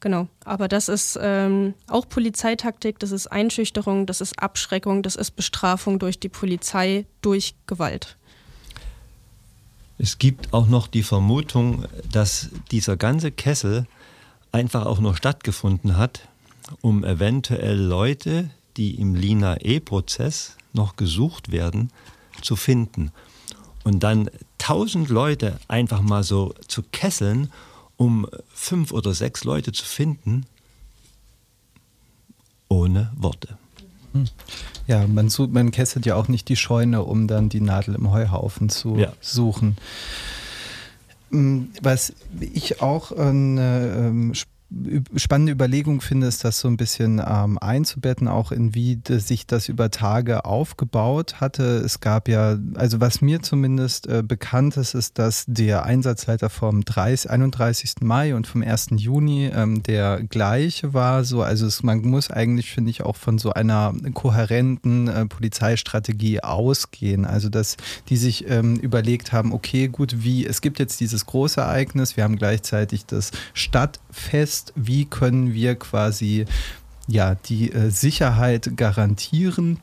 [0.00, 5.36] Genau, aber das ist ähm, auch Polizeitaktik, das ist Einschüchterung, das ist Abschreckung, das ist
[5.36, 8.16] Bestrafung durch die Polizei, durch Gewalt.
[9.98, 13.86] Es gibt auch noch die Vermutung, dass dieser ganze Kessel
[14.52, 16.28] einfach auch nur stattgefunden hat,
[16.82, 21.90] um eventuell Leute, die im Lina-E-Prozess noch gesucht werden,
[22.42, 23.12] zu finden.
[23.84, 27.52] Und dann tausend Leute einfach mal so zu kesseln,
[27.96, 30.44] um fünf oder sechs Leute zu finden,
[32.68, 33.56] ohne Worte.
[34.12, 34.26] Hm.
[34.86, 38.10] Ja, man, sucht, man kesselt ja auch nicht die Scheune, um dann die Nadel im
[38.10, 39.12] Heuhaufen zu ja.
[39.20, 39.76] suchen.
[41.30, 44.34] Hm, was ich auch eine ähm,
[45.14, 49.68] spannende Überlegung finde, ist das so ein bisschen ähm, einzubetten, auch in wie sich das
[49.68, 51.62] über Tage aufgebaut hatte.
[51.62, 56.84] Es gab ja, also was mir zumindest äh, bekannt ist, ist, dass der Einsatzleiter vom
[56.84, 57.94] 30, 31.
[58.00, 58.88] Mai und vom 1.
[58.96, 61.22] Juni ähm, der gleiche war.
[61.24, 66.40] So, also es, man muss eigentlich, finde ich, auch von so einer kohärenten äh, Polizeistrategie
[66.40, 67.24] ausgehen.
[67.24, 67.76] Also dass
[68.08, 72.24] die sich ähm, überlegt haben, okay, gut, wie, es gibt jetzt dieses große Ereignis, wir
[72.24, 76.46] haben gleichzeitig das Stadtfest, ist, wie können wir quasi
[77.06, 79.78] ja, die äh, Sicherheit garantieren.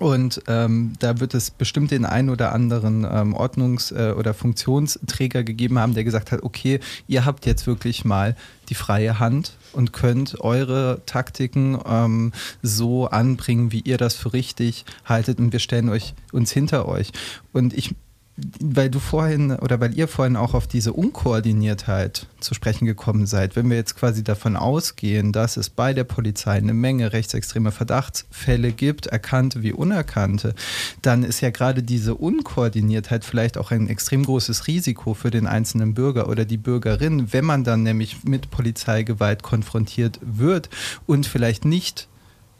[0.00, 5.44] Und ähm, da wird es bestimmt den einen oder anderen ähm, Ordnungs- äh, oder Funktionsträger
[5.44, 8.34] gegeben haben, der gesagt hat, okay, ihr habt jetzt wirklich mal
[8.68, 14.84] die freie Hand und könnt eure Taktiken ähm, so anbringen, wie ihr das für richtig
[15.04, 17.12] haltet und wir stellen euch uns hinter euch.
[17.52, 17.94] Und ich
[18.36, 23.54] weil du vorhin oder weil ihr vorhin auch auf diese Unkoordiniertheit zu sprechen gekommen seid,
[23.54, 28.72] wenn wir jetzt quasi davon ausgehen, dass es bei der Polizei eine Menge rechtsextremer Verdachtsfälle
[28.72, 30.54] gibt, erkannte wie unerkannte,
[31.00, 35.94] dann ist ja gerade diese Unkoordiniertheit vielleicht auch ein extrem großes Risiko für den einzelnen
[35.94, 40.70] Bürger oder die Bürgerin, wenn man dann nämlich mit Polizeigewalt konfrontiert wird
[41.06, 42.08] und vielleicht nicht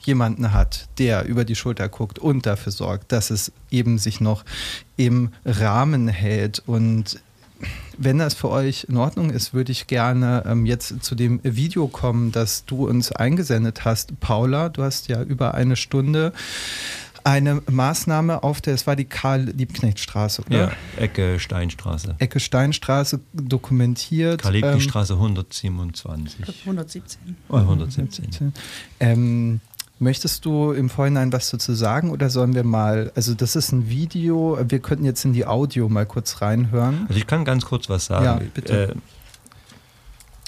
[0.04, 4.44] jemanden hat, der über die Schulter guckt und dafür sorgt, dass es eben sich noch
[4.96, 6.62] im Rahmen hält.
[6.66, 7.20] Und
[7.96, 11.88] wenn das für euch in Ordnung ist, würde ich gerne ähm, jetzt zu dem Video
[11.88, 14.18] kommen, das du uns eingesendet hast.
[14.20, 16.32] Paula, du hast ja über eine Stunde
[17.24, 20.58] eine Maßnahme auf der, es war die Karl-Liebknecht-Straße, oder?
[20.58, 22.16] Ja, Ecke Steinstraße.
[22.18, 24.42] Ecke Steinstraße dokumentiert.
[24.42, 26.46] Karl-Liebknecht-Straße 127.
[26.60, 27.36] 117.
[27.48, 28.52] Oh, 117.
[29.00, 29.60] Ähm,
[30.00, 33.88] Möchtest du im Vorhinein was dazu sagen oder sollen wir mal, also das ist ein
[33.88, 37.06] Video, wir könnten jetzt in die Audio mal kurz reinhören.
[37.08, 38.24] Also ich kann ganz kurz was sagen.
[38.24, 38.88] Ja, bitte.
[38.88, 38.94] Äh,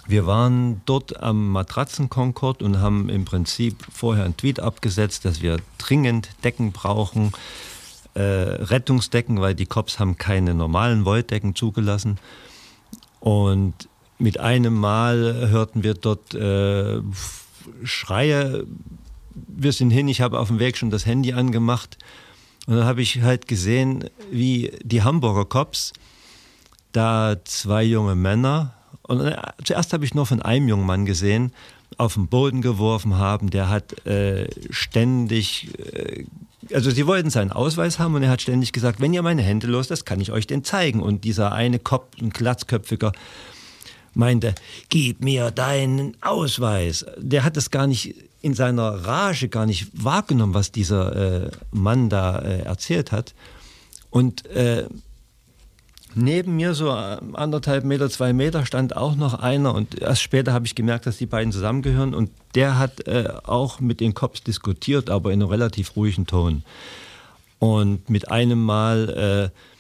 [0.09, 5.59] wir waren dort am Matratzenkonkord und haben im Prinzip vorher einen Tweet abgesetzt, dass wir
[5.79, 7.33] dringend Decken brauchen,
[8.15, 12.19] äh, Rettungsdecken, weil die Cops haben keine normalen Wolldecken zugelassen.
[13.21, 13.75] Und
[14.19, 17.01] mit einem Mal hörten wir dort äh,
[17.83, 18.65] Schreie
[19.49, 21.99] wir sind hin, ich habe auf dem Weg schon das Handy angemacht
[22.67, 25.93] und dann habe ich halt gesehen, wie die Hamburger Cops
[26.93, 31.53] da zwei junge Männer und äh, zuerst habe ich nur von einem jungen Mann gesehen,
[31.97, 33.51] auf den Boden geworfen haben.
[33.51, 36.25] Der hat äh, ständig, äh,
[36.73, 39.69] also sie wollten seinen Ausweis haben und er hat ständig gesagt, wenn ihr meine Hände
[39.69, 41.01] los, das kann ich euch denn zeigen.
[41.01, 43.13] Und dieser eine Kopf, ein glatzköpfiger,
[44.15, 44.55] meinte,
[44.89, 47.07] gib mir deinen Ausweis.
[47.19, 48.15] Der hat das gar nicht
[48.47, 53.35] in seiner Rage gar nicht wahrgenommen, was dieser äh, Mann da äh, erzählt hat.
[54.09, 54.87] Und äh,
[56.15, 59.75] neben mir, so äh, anderthalb Meter, zwei Meter, stand auch noch einer.
[59.75, 62.15] Und erst später habe ich gemerkt, dass die beiden zusammengehören.
[62.15, 66.63] Und der hat äh, auch mit den Cops diskutiert, aber in einem relativ ruhigen Ton.
[67.59, 69.76] Und mit einem Mal äh,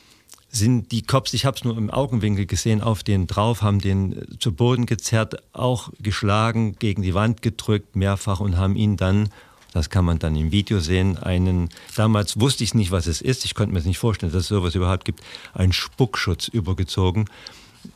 [0.58, 4.26] sind die Cops, ich habe es nur im Augenwinkel gesehen, auf den drauf, haben den
[4.38, 9.28] zu Boden gezerrt, auch geschlagen, gegen die Wand gedrückt, mehrfach und haben ihn dann,
[9.72, 13.44] das kann man dann im Video sehen, einen, damals wusste ich nicht, was es ist,
[13.44, 15.20] ich konnte mir es nicht vorstellen, dass es sowas überhaupt gibt,
[15.54, 17.26] einen Spuckschutz übergezogen.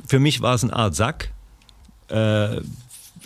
[0.06, 1.32] Für mich war es eine Art Sack.
[2.08, 2.61] Äh,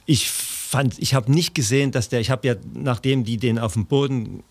[0.07, 3.74] ich fand, ich habe nicht gesehen, dass der, ich habe ja, nachdem die den auf
[3.74, 4.43] dem Boden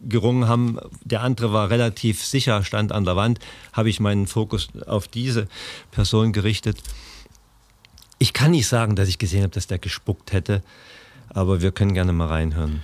[0.00, 0.78] gerungen haben.
[1.04, 3.38] Der andere war relativ sicher, stand an der Wand.
[3.72, 5.48] Habe ich meinen Fokus auf diese
[5.90, 6.78] Person gerichtet.
[8.18, 10.62] Ich kann nicht sagen, dass ich gesehen habe, dass der gespuckt hätte,
[11.30, 12.82] aber wir können gerne mal reinhören.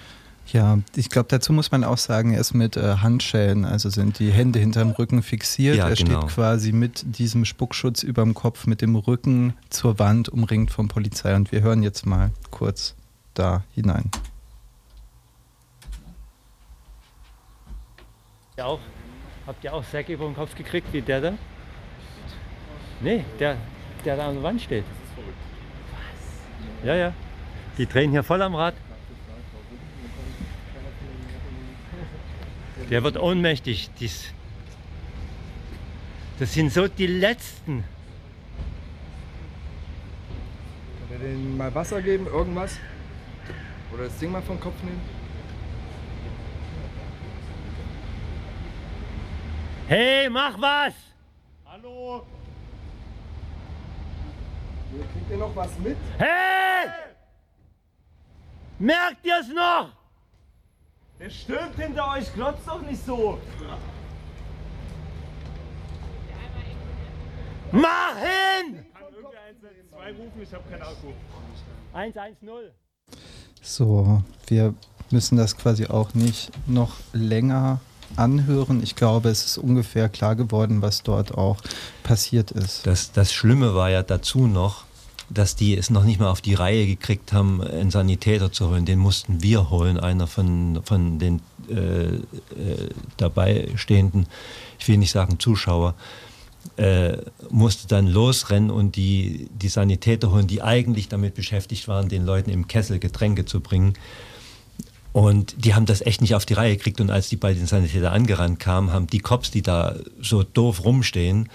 [0.52, 4.18] Ja, ich glaube, dazu muss man auch sagen, er ist mit äh, Handschellen, also sind
[4.18, 5.76] die Hände hinterm Rücken fixiert.
[5.76, 6.22] Ja, er genau.
[6.22, 11.36] steht quasi mit diesem Spuckschutz überm Kopf, mit dem Rücken zur Wand, umringt von Polizei.
[11.36, 12.94] Und wir hören jetzt mal kurz
[13.34, 14.10] da hinein.
[18.58, 18.80] Ihr auch,
[19.46, 21.32] habt ihr auch Säcke über den Kopf gekriegt wie der da?
[23.00, 23.56] Nee, der,
[24.04, 24.84] der da an der Wand steht.
[25.92, 26.86] Was?
[26.86, 27.12] Ja, ja.
[27.78, 28.74] Die drehen hier voll am Rad.
[32.90, 33.90] Der wird ohnmächtig.
[34.00, 34.32] Dies,
[36.38, 37.84] das sind so die letzten.
[41.00, 42.78] Kann er denen mal Wasser geben, irgendwas?
[43.92, 45.17] Oder das Ding mal vom Kopf nehmen?
[49.88, 50.92] Hey, mach was!
[51.64, 52.26] Hallo!
[54.90, 55.96] Kriegt ihr noch was mit?
[56.18, 56.90] Hey!
[58.78, 59.92] Merkt ihr es noch?
[61.18, 63.38] Der stürmt hinter euch, glotzt doch nicht so!
[67.72, 68.84] Mach hin!
[68.92, 70.42] Kann irgendwer 112 rufen?
[70.42, 71.12] Ich habe kein Akku.
[71.94, 72.72] 110.
[73.62, 74.74] So, wir
[75.10, 77.80] müssen das quasi auch nicht noch länger
[78.16, 78.82] anhören.
[78.82, 81.58] Ich glaube, es ist ungefähr klar geworden, was dort auch
[82.02, 82.86] passiert ist.
[82.86, 84.84] Das, das Schlimme war ja dazu noch,
[85.30, 88.86] dass die es noch nicht mal auf die Reihe gekriegt haben, einen Sanitäter zu holen.
[88.86, 92.20] Den mussten wir holen, einer von, von den äh, äh,
[93.18, 94.26] dabei stehenden,
[94.78, 95.94] ich will nicht sagen Zuschauer,
[96.76, 97.18] äh,
[97.50, 102.50] musste dann losrennen und die, die Sanitäter holen, die eigentlich damit beschäftigt waren, den Leuten
[102.50, 103.94] im Kessel Getränke zu bringen.
[105.12, 107.00] Und die haben das echt nicht auf die Reihe gekriegt.
[107.00, 110.84] Und als die bei den Sanitäter angerannt kamen, haben die Cops, die da so doof
[110.84, 111.48] rumstehen,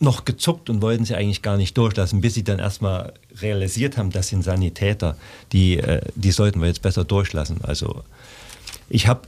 [0.00, 4.10] noch gezuckt und wollten sie eigentlich gar nicht durchlassen, bis sie dann erstmal realisiert haben,
[4.10, 5.16] das sind Sanitäter,
[5.52, 7.58] die, äh, die sollten wir jetzt besser durchlassen.
[7.64, 8.04] Also
[8.88, 9.22] ich habe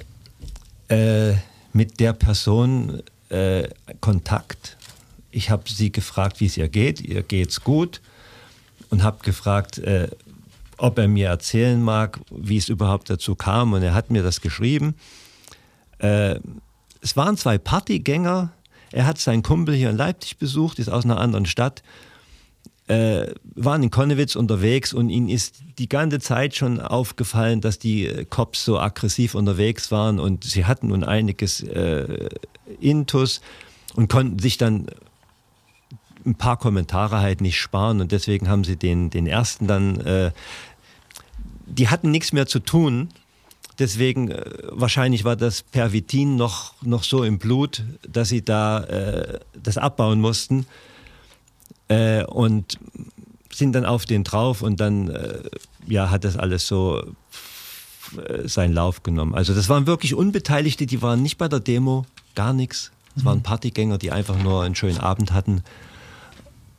[0.89, 1.35] äh,
[1.73, 3.69] mit der Person äh,
[4.01, 4.77] Kontakt.
[5.31, 7.01] Ich habe sie gefragt, wie es ihr geht.
[7.01, 8.01] Ihr geht's gut.
[8.91, 10.09] Und habe gefragt, äh,
[10.81, 13.73] ob er mir erzählen mag, wie es überhaupt dazu kam.
[13.73, 14.95] Und er hat mir das geschrieben.
[15.99, 16.41] Äh,
[17.01, 18.53] es waren zwei Partygänger.
[18.93, 21.83] Er hat seinen Kumpel hier in Leipzig besucht, ist aus einer anderen Stadt
[22.91, 28.27] äh, waren in Konnewitz unterwegs und ihnen ist die ganze Zeit schon aufgefallen, dass die
[28.29, 32.29] Cops so aggressiv unterwegs waren und sie hatten nun einiges äh,
[32.81, 33.43] Intus
[33.95, 34.87] und konnten sich dann
[36.27, 40.33] ein paar Kommentare halt nicht sparen und deswegen haben sie den, den ersten dann, äh,
[41.71, 43.09] die hatten nichts mehr zu tun.
[43.79, 49.41] Deswegen, äh, wahrscheinlich war das Pervitin noch, noch so im Blut, dass sie da äh,
[49.61, 50.67] das abbauen mussten
[51.89, 52.79] äh, und
[53.53, 55.43] sind dann auf den drauf und dann äh,
[55.87, 57.03] ja, hat das alles so
[58.17, 59.35] äh, seinen Lauf genommen.
[59.35, 62.05] Also das waren wirklich Unbeteiligte, die waren nicht bei der Demo,
[62.35, 62.93] gar nichts.
[63.17, 63.43] Es waren mhm.
[63.43, 65.65] Partygänger, die einfach nur einen schönen Abend hatten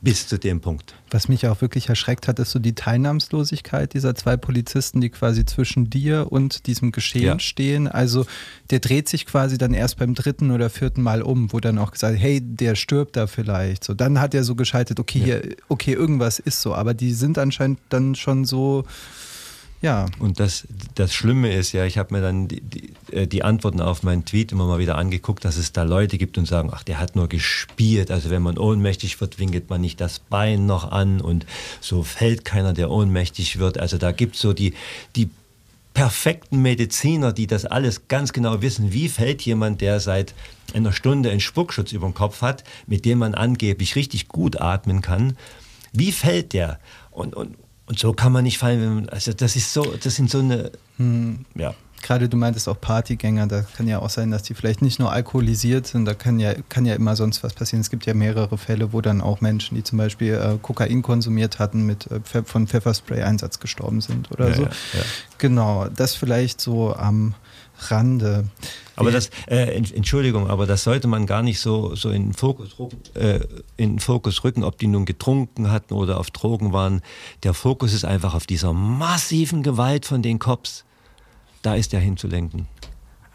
[0.02, 0.94] bis zu dem Punkt.
[1.10, 5.44] Was mich auch wirklich erschreckt hat, ist so die Teilnahmslosigkeit dieser zwei Polizisten, die quasi
[5.46, 7.38] zwischen dir und diesem Geschehen ja.
[7.38, 7.86] stehen.
[7.86, 8.26] Also
[8.70, 11.92] der dreht sich quasi dann erst beim dritten oder vierten Mal um, wo dann auch
[11.92, 13.84] gesagt, hey, der stirbt da vielleicht.
[13.84, 15.24] So, dann hat er so geschaltet, okay, ja.
[15.24, 16.74] hier, okay, irgendwas ist so.
[16.74, 18.84] Aber die sind anscheinend dann schon so
[19.82, 20.06] ja.
[20.18, 23.80] Und das, das Schlimme ist ja, ich habe mir dann die, die, äh, die, Antworten
[23.80, 26.84] auf meinen Tweet immer mal wieder angeguckt, dass es da Leute gibt und sagen, ach,
[26.84, 28.10] der hat nur gespielt.
[28.10, 31.44] Also wenn man ohnmächtig wird, winkelt man nicht das Bein noch an und
[31.80, 33.78] so fällt keiner, der ohnmächtig wird.
[33.78, 34.74] Also da gibt es so die,
[35.16, 35.28] die
[35.94, 38.92] perfekten Mediziner, die das alles ganz genau wissen.
[38.92, 40.34] Wie fällt jemand, der seit
[40.74, 45.02] einer Stunde einen Spuckschutz über dem Kopf hat, mit dem man angeblich richtig gut atmen
[45.02, 45.36] kann?
[45.92, 46.78] Wie fällt der?
[47.10, 47.56] Und, und,
[47.86, 49.08] und so kann man nicht fallen.
[49.08, 51.44] also das ist so, das sind so eine, hm.
[51.54, 51.74] ja.
[52.02, 55.12] Gerade du meintest auch Partygänger, da kann ja auch sein, dass die vielleicht nicht nur
[55.12, 57.80] alkoholisiert sind, da kann ja, kann ja immer sonst was passieren.
[57.80, 61.60] Es gibt ja mehrere Fälle, wo dann auch Menschen, die zum Beispiel äh, Kokain konsumiert
[61.60, 64.62] hatten, mit äh, von Pfefferspray-Einsatz gestorben sind oder ja, so.
[64.62, 65.00] Ja, ja.
[65.38, 67.34] Genau, das vielleicht so am
[67.78, 68.48] Rande.
[68.96, 72.76] Aber das, äh, Entschuldigung, aber das sollte man gar nicht so, so in, den Fokus,
[73.14, 73.40] äh,
[73.76, 77.00] in den Fokus rücken, ob die nun getrunken hatten oder auf Drogen waren.
[77.42, 80.84] Der Fokus ist einfach auf dieser massiven Gewalt von den Cops.
[81.62, 82.66] Da ist der hinzulenken.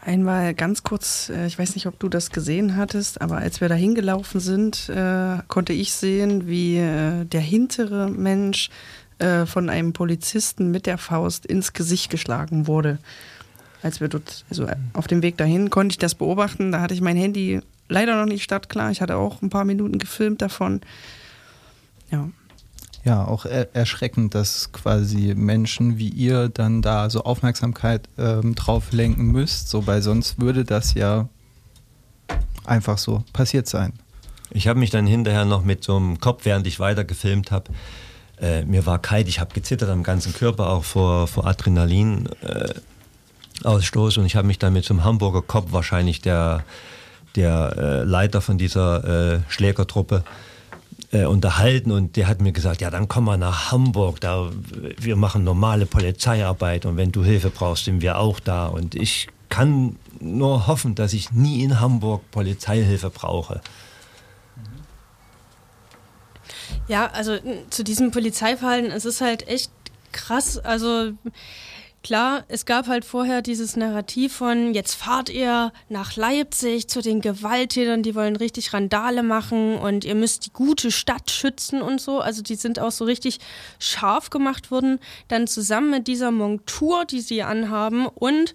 [0.00, 3.68] Einmal ganz kurz, äh, ich weiß nicht, ob du das gesehen hattest, aber als wir
[3.68, 8.70] da hingelaufen sind, äh, konnte ich sehen, wie äh, der hintere Mensch
[9.46, 13.00] von einem Polizisten mit der Faust ins Gesicht geschlagen wurde
[13.82, 16.72] als wir dort, also auf dem Weg dahin, konnte ich das beobachten.
[16.72, 18.90] Da hatte ich mein Handy leider noch nicht startklar.
[18.90, 20.80] Ich hatte auch ein paar Minuten gefilmt davon.
[22.10, 22.28] Ja.
[23.04, 28.92] Ja, auch er erschreckend, dass quasi Menschen wie ihr dann da so Aufmerksamkeit ähm, drauf
[28.92, 31.28] lenken müsst, so weil sonst würde das ja
[32.64, 33.92] einfach so passiert sein.
[34.50, 37.70] Ich habe mich dann hinterher noch mit so einem Kopf, während ich weiter gefilmt habe,
[38.40, 42.28] äh, mir war kalt, ich habe gezittert am ganzen Körper, auch vor, vor Adrenalin.
[42.42, 42.74] Äh,
[43.64, 46.64] Ausstoß und ich habe mich dann mit einem Hamburger Kopf, wahrscheinlich der,
[47.34, 50.24] der äh, Leiter von dieser äh, Schlägertruppe,
[51.10, 54.50] äh, unterhalten und der hat mir gesagt, ja, dann komm mal nach Hamburg, da
[54.98, 59.28] wir machen normale Polizeiarbeit und wenn du Hilfe brauchst, sind wir auch da und ich
[59.48, 63.62] kann nur hoffen, dass ich nie in Hamburg Polizeihilfe brauche.
[66.86, 67.38] Ja, also
[67.70, 69.70] zu diesem Polizeiverhalten, es ist halt echt
[70.12, 71.12] krass, also
[72.08, 77.20] Klar, es gab halt vorher dieses Narrativ von, jetzt fahrt ihr nach Leipzig zu den
[77.20, 82.20] Gewalttätern, die wollen richtig Randale machen und ihr müsst die gute Stadt schützen und so.
[82.20, 83.40] Also die sind auch so richtig
[83.78, 88.54] scharf gemacht worden, dann zusammen mit dieser Montur, die sie anhaben und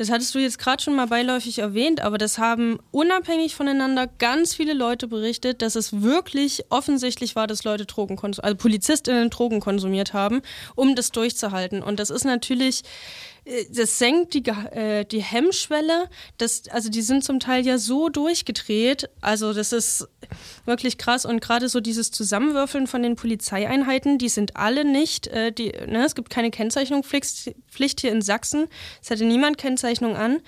[0.00, 4.54] das hattest du jetzt gerade schon mal beiläufig erwähnt, aber das haben unabhängig voneinander ganz
[4.54, 10.14] viele Leute berichtet, dass es wirklich offensichtlich war, dass Leute Drogen also PolizistInnen Drogen konsumiert
[10.14, 10.40] haben,
[10.74, 11.82] um das durchzuhalten.
[11.82, 12.82] Und das ist natürlich
[13.72, 16.08] das senkt die, äh, die Hemmschwelle.
[16.38, 19.08] Das, also die sind zum Teil ja so durchgedreht.
[19.20, 20.08] Also das ist
[20.66, 21.24] wirklich krass.
[21.24, 26.04] Und gerade so dieses Zusammenwürfeln von den Polizeieinheiten, die sind alle nicht, äh, die, ne,
[26.04, 28.68] es gibt keine Kennzeichnungspflicht hier in Sachsen.
[29.02, 30.40] Es hatte niemand Kennzeichnung an.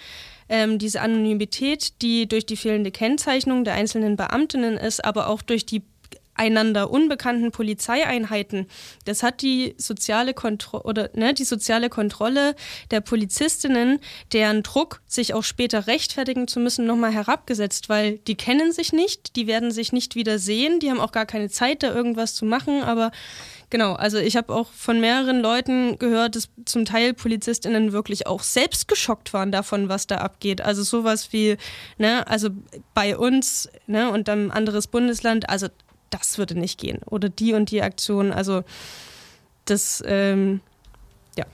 [0.48, 5.64] Ähm, diese Anonymität, die durch die fehlende Kennzeichnung der einzelnen Beamtinnen ist, aber auch durch
[5.64, 5.82] die
[6.34, 8.66] einander unbekannten Polizeieinheiten,
[9.04, 12.54] das hat die soziale Kontrolle oder ne, die soziale Kontrolle
[12.90, 13.98] der Polizistinnen,
[14.32, 19.36] deren Druck, sich auch später rechtfertigen zu müssen, nochmal herabgesetzt, weil die kennen sich nicht,
[19.36, 22.44] die werden sich nicht wieder sehen, die haben auch gar keine Zeit, da irgendwas zu
[22.44, 23.10] machen, aber
[23.72, 28.42] Genau, also ich habe auch von mehreren Leuten gehört, dass zum Teil PolizistInnen wirklich auch
[28.42, 30.60] selbst geschockt waren davon, was da abgeht.
[30.60, 31.56] Also sowas wie,
[31.96, 32.50] ne, also
[32.92, 35.68] bei uns, ne, und dann anderes Bundesland, also
[36.12, 37.00] das würde nicht gehen.
[37.06, 38.32] Oder die und die Aktion.
[38.32, 38.64] Also
[39.64, 40.60] das, ähm,
[41.36, 41.46] ja.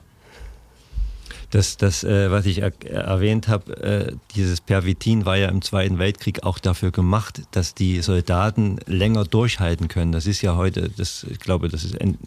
[1.51, 5.97] Das, das äh, was ich er erwähnt habe, äh, dieses Pervitin war ja im Zweiten
[5.97, 10.11] Weltkrieg auch dafür gemacht, dass die Soldaten länger durchhalten können.
[10.11, 12.17] Das ist ja heute, das, ich glaube, das ist ein,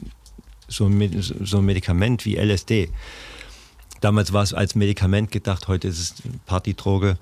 [0.69, 2.91] so, ein, so ein Medikament wie LSD.
[4.01, 6.15] Damals war es als Medikament gedacht, heute ist es
[6.47, 7.19] Partydroge.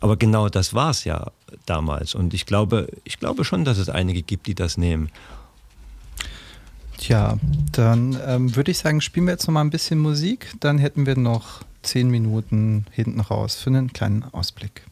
[0.00, 1.30] Aber genau das war es ja
[1.66, 2.14] damals.
[2.14, 5.10] Und ich glaube, ich glaube schon, dass es einige gibt, die das nehmen.
[6.98, 7.38] Tja,
[7.72, 10.52] dann ähm, würde ich sagen, spielen wir jetzt noch mal ein bisschen Musik.
[10.60, 14.82] Dann hätten wir noch zehn Minuten hinten raus für einen kleinen Ausblick.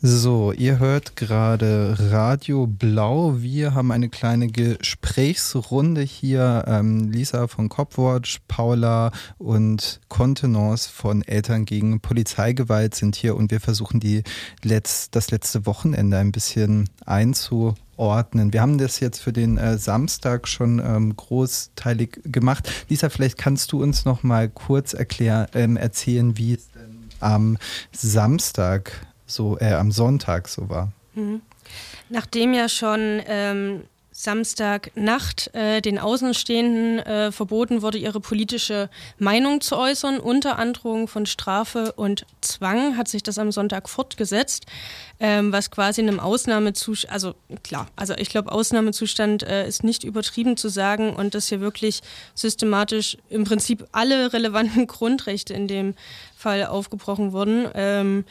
[0.00, 3.40] So, ihr hört gerade Radio Blau.
[3.40, 6.64] Wir haben eine kleine Gesprächsrunde hier.
[6.66, 13.60] Ähm, Lisa von Copwatch, Paula und Contenance von Eltern gegen Polizeigewalt sind hier und wir
[13.60, 14.24] versuchen die
[14.64, 18.52] Letz-, das letzte Wochenende ein bisschen einzuordnen.
[18.52, 22.68] Wir haben das jetzt für den äh, Samstag schon ähm, großteilig gemacht.
[22.88, 27.58] Lisa, vielleicht kannst du uns noch mal kurz erklär, ähm, erzählen, wie es denn am
[27.92, 30.90] Samstag so äh, am Sonntag so war.
[31.14, 31.42] Mhm.
[32.08, 33.82] Nachdem ja schon ähm,
[34.20, 41.24] Samstagnacht äh, den Außenstehenden äh, verboten wurde, ihre politische Meinung zu äußern, unter Androhung von
[41.24, 44.66] Strafe und Zwang, hat sich das am Sonntag fortgesetzt,
[45.20, 50.02] ähm, was quasi in einem Ausnahmezustand, also klar, also ich glaube, Ausnahmezustand äh, ist nicht
[50.02, 52.00] übertrieben zu sagen und dass hier wirklich
[52.34, 55.94] systematisch im Prinzip alle relevanten Grundrechte in dem
[56.36, 57.68] Fall aufgebrochen wurden.
[57.74, 58.24] Ähm,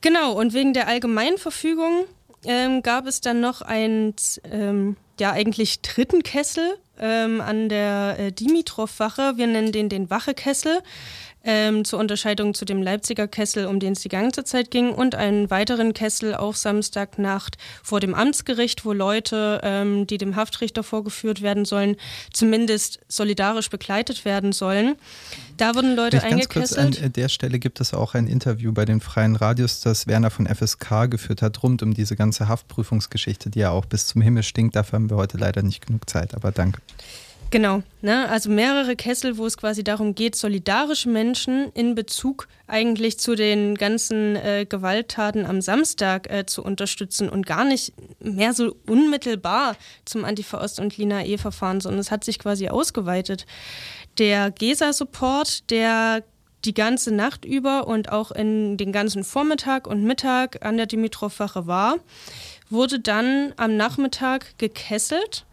[0.00, 2.04] Genau, und wegen der Allgemeinverfügung
[2.44, 4.14] ähm, gab es dann noch einen,
[4.50, 9.36] ähm, ja eigentlich dritten Kessel ähm, an der äh, Dimitrov-Wache.
[9.36, 10.82] Wir nennen den den Wachekessel
[11.46, 15.14] ähm, zur Unterscheidung zu dem Leipziger Kessel, um den es die ganze Zeit ging, und
[15.14, 21.40] einen weiteren Kessel auch Samstagnacht vor dem Amtsgericht, wo Leute, ähm, die dem Haftrichter vorgeführt
[21.40, 21.96] werden sollen,
[22.32, 24.96] zumindest solidarisch begleitet werden sollen.
[25.56, 26.76] Da wurden Leute Vielleicht eingekesselt.
[26.76, 30.06] Ganz kurz an der Stelle gibt es auch ein Interview bei den Freien Radios, das
[30.06, 34.20] Werner von FSK geführt hat, rund um diese ganze Haftprüfungsgeschichte, die ja auch bis zum
[34.20, 34.74] Himmel stinkt.
[34.74, 36.80] Dafür haben wir heute leider nicht genug Zeit, aber danke.
[37.50, 38.28] Genau, ne?
[38.28, 43.76] also mehrere Kessel, wo es quasi darum geht, solidarische Menschen in Bezug eigentlich zu den
[43.76, 50.24] ganzen äh, Gewalttaten am Samstag äh, zu unterstützen und gar nicht mehr so unmittelbar zum
[50.24, 53.46] Antifa-Ost- und Lina-E-Verfahren, sondern es hat sich quasi ausgeweitet.
[54.18, 56.24] Der GESA-Support, der
[56.64, 61.68] die ganze Nacht über und auch in den ganzen Vormittag und Mittag an der Dimitrov-Wache
[61.68, 61.98] war,
[62.70, 65.45] wurde dann am Nachmittag gekesselt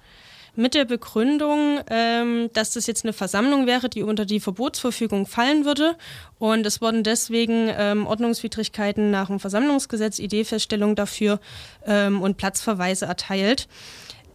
[0.55, 5.65] mit der Begründung, ähm, dass das jetzt eine Versammlung wäre, die unter die Verbotsverfügung fallen
[5.65, 5.95] würde.
[6.39, 11.39] Und es wurden deswegen ähm, Ordnungswidrigkeiten nach dem Versammlungsgesetz, Ideefeststellung dafür
[11.85, 13.67] ähm, und Platzverweise erteilt.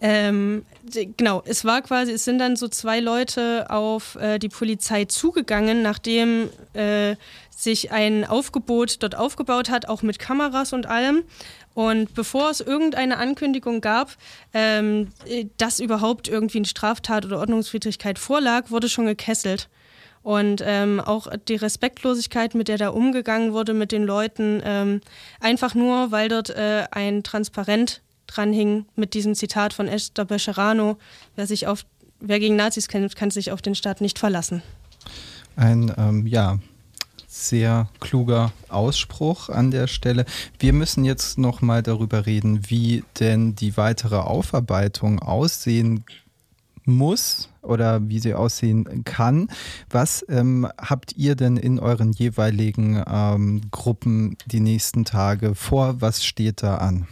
[0.00, 0.64] Ähm,
[1.16, 5.82] genau, es war quasi, es sind dann so zwei Leute auf äh, die Polizei zugegangen,
[5.82, 7.16] nachdem äh,
[7.50, 11.24] sich ein Aufgebot dort aufgebaut hat, auch mit Kameras und allem.
[11.79, 14.16] Und bevor es irgendeine Ankündigung gab,
[14.53, 15.12] ähm,
[15.59, 19.68] dass überhaupt irgendwie eine Straftat oder Ordnungswidrigkeit vorlag, wurde schon gekesselt.
[20.24, 25.01] Und ähm, auch die Respektlosigkeit, mit der da umgegangen wurde mit den Leuten, ähm,
[25.39, 30.99] einfach nur, weil dort äh, ein Transparent dran hing mit diesem Zitat von Esther Becherano,
[31.37, 31.87] wer sich auf,
[32.18, 34.64] wer gegen Nazis kämpft, kann sich auf den Staat nicht verlassen.
[35.55, 36.59] Ein, ähm, ja,
[37.47, 40.24] sehr kluger Ausspruch an der Stelle.
[40.59, 46.05] Wir müssen jetzt noch mal darüber reden, wie denn die weitere Aufarbeitung aussehen
[46.84, 49.49] muss oder wie sie aussehen kann.
[49.91, 56.01] Was ähm, habt ihr denn in euren jeweiligen ähm, Gruppen die nächsten Tage vor?
[56.01, 57.07] Was steht da an?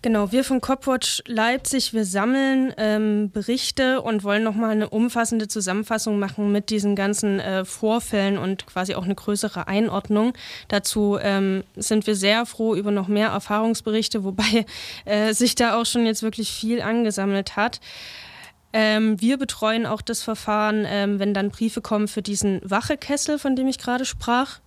[0.00, 6.20] Genau, wir von Copwatch Leipzig, wir sammeln ähm, Berichte und wollen nochmal eine umfassende Zusammenfassung
[6.20, 10.34] machen mit diesen ganzen äh, Vorfällen und quasi auch eine größere Einordnung.
[10.68, 14.66] Dazu ähm, sind wir sehr froh über noch mehr Erfahrungsberichte, wobei
[15.04, 17.80] äh, sich da auch schon jetzt wirklich viel angesammelt hat.
[18.72, 23.56] Ähm, wir betreuen auch das Verfahren, ähm, wenn dann Briefe kommen für diesen Wachekessel, von
[23.56, 24.60] dem ich gerade sprach.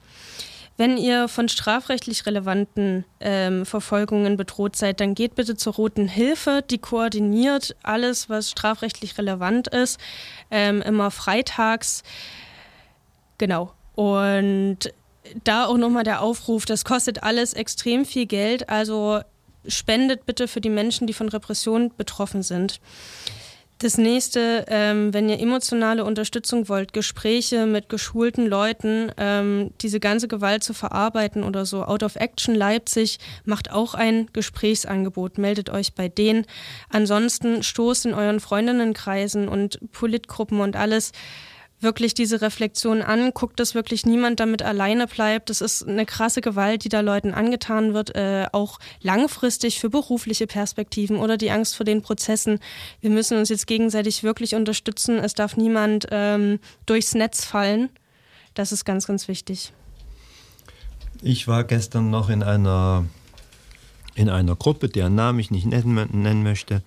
[0.81, 6.63] Wenn ihr von strafrechtlich relevanten ähm, Verfolgungen bedroht seid, dann geht bitte zur Roten Hilfe.
[6.67, 9.99] Die koordiniert alles, was strafrechtlich relevant ist,
[10.49, 12.01] ähm, immer freitags.
[13.37, 13.73] Genau.
[13.93, 14.91] Und
[15.43, 19.21] da auch nochmal der Aufruf, das kostet alles extrem viel Geld, also
[19.67, 22.81] spendet bitte für die Menschen, die von Repression betroffen sind.
[23.81, 30.27] Das nächste, ähm, wenn ihr emotionale Unterstützung wollt, Gespräche mit geschulten Leuten, ähm, diese ganze
[30.27, 31.83] Gewalt zu verarbeiten oder so.
[31.83, 35.39] Out of Action Leipzig macht auch ein Gesprächsangebot.
[35.39, 36.45] Meldet euch bei denen.
[36.89, 41.11] Ansonsten stoßt in euren Freundinnenkreisen und Politgruppen und alles
[41.81, 45.49] wirklich diese Reflexion an, guckt, dass wirklich niemand damit alleine bleibt.
[45.49, 50.47] Das ist eine krasse Gewalt, die da Leuten angetan wird, äh, auch langfristig für berufliche
[50.47, 52.59] Perspektiven oder die Angst vor den Prozessen.
[53.01, 55.17] Wir müssen uns jetzt gegenseitig wirklich unterstützen.
[55.17, 57.89] Es darf niemand ähm, durchs Netz fallen.
[58.53, 59.73] Das ist ganz, ganz wichtig.
[61.21, 63.05] Ich war gestern noch in einer,
[64.15, 66.83] in einer Gruppe, deren Namen ich nicht nennen, nennen möchte.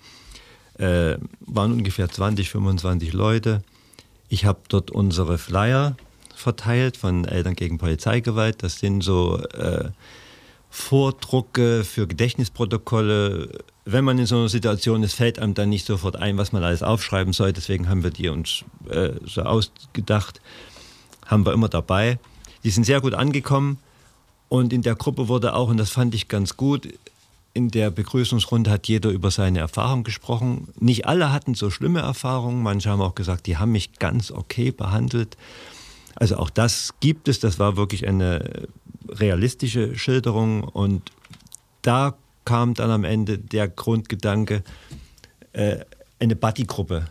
[0.76, 3.62] Äh, waren ungefähr 20, 25 Leute
[4.34, 5.96] ich habe dort unsere Flyer
[6.34, 8.64] verteilt von Eltern gegen Polizeigewalt.
[8.64, 9.90] Das sind so äh,
[10.70, 13.60] Vordrucke für Gedächtnisprotokolle.
[13.84, 16.64] Wenn man in so einer Situation ist, fällt einem dann nicht sofort ein, was man
[16.64, 17.52] alles aufschreiben soll.
[17.52, 20.40] Deswegen haben wir die uns äh, so ausgedacht,
[21.26, 22.18] haben wir immer dabei.
[22.64, 23.78] Die sind sehr gut angekommen
[24.48, 26.88] und in der Gruppe wurde auch, und das fand ich ganz gut,
[27.54, 30.68] in der Begrüßungsrunde hat jeder über seine Erfahrung gesprochen.
[30.78, 32.62] Nicht alle hatten so schlimme Erfahrungen.
[32.62, 35.36] Manche haben auch gesagt, die haben mich ganz okay behandelt.
[36.16, 37.38] Also auch das gibt es.
[37.38, 38.66] Das war wirklich eine
[39.08, 40.64] realistische Schilderung.
[40.64, 41.12] Und
[41.82, 44.64] da kam dann am Ende der Grundgedanke,
[45.52, 45.78] äh,
[46.18, 47.06] eine Buddy-Gruppe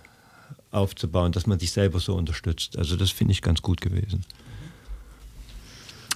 [0.72, 2.78] aufzubauen, dass man sich selber so unterstützt.
[2.78, 4.26] Also das finde ich ganz gut gewesen.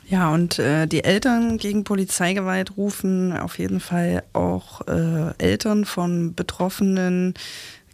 [0.09, 6.33] Ja, und äh, die Eltern gegen Polizeigewalt rufen auf jeden Fall auch äh, Eltern von
[6.33, 7.33] betroffenen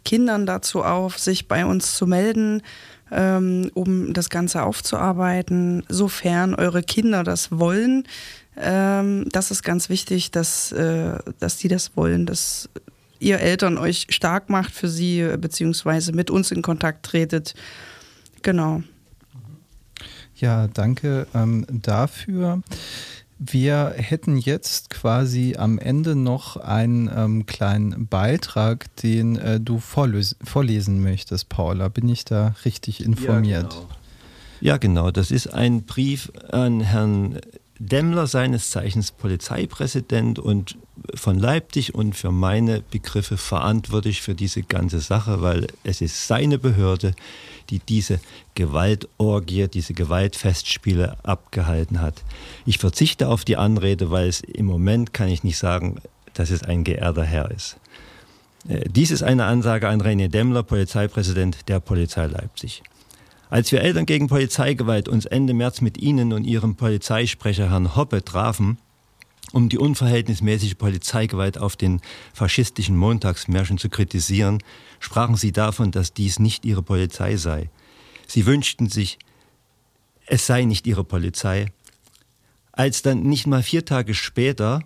[0.04, 2.62] Kindern dazu auf, sich bei uns zu melden,
[3.10, 8.04] ähm, um das Ganze aufzuarbeiten, sofern eure Kinder das wollen.
[8.56, 12.68] Ähm, das ist ganz wichtig, dass, äh, dass die das wollen, dass
[13.18, 17.54] ihr Eltern euch stark macht für sie, beziehungsweise mit uns in Kontakt tretet.
[18.42, 18.84] Genau.
[20.36, 22.62] Ja, danke ähm, dafür.
[23.38, 31.02] Wir hätten jetzt quasi am Ende noch einen ähm, kleinen Beitrag, den äh, du vorlesen
[31.02, 31.88] möchtest, Paula.
[31.88, 33.72] Bin ich da richtig informiert?
[33.72, 33.88] Ja genau.
[34.60, 35.10] ja, genau.
[35.10, 37.40] Das ist ein Brief an Herrn
[37.78, 40.78] Demmler, seines Zeichens Polizeipräsident und
[41.14, 46.58] von Leipzig und für meine Begriffe verantwortlich für diese ganze Sache, weil es ist seine
[46.58, 47.14] Behörde,
[47.70, 48.20] die diese
[48.54, 52.22] Gewaltorgie, diese Gewaltfestspiele abgehalten hat.
[52.66, 55.96] Ich verzichte auf die Anrede, weil es im Moment kann ich nicht sagen,
[56.34, 57.76] dass es ein geehrter Herr ist.
[58.68, 62.82] Äh, dies ist eine Ansage an René Demmler, Polizeipräsident der Polizei Leipzig.
[63.50, 68.24] Als wir Eltern gegen Polizeigewalt uns Ende März mit Ihnen und Ihrem Polizeisprecher Herrn Hoppe
[68.24, 68.78] trafen,
[69.54, 72.00] um die unverhältnismäßige Polizeigewalt auf den
[72.32, 74.58] faschistischen Montagsmärschen zu kritisieren,
[74.98, 77.70] sprachen sie davon, dass dies nicht ihre Polizei sei.
[78.26, 79.18] Sie wünschten sich,
[80.26, 81.66] es sei nicht ihre Polizei.
[82.72, 84.80] Als dann nicht mal vier Tage später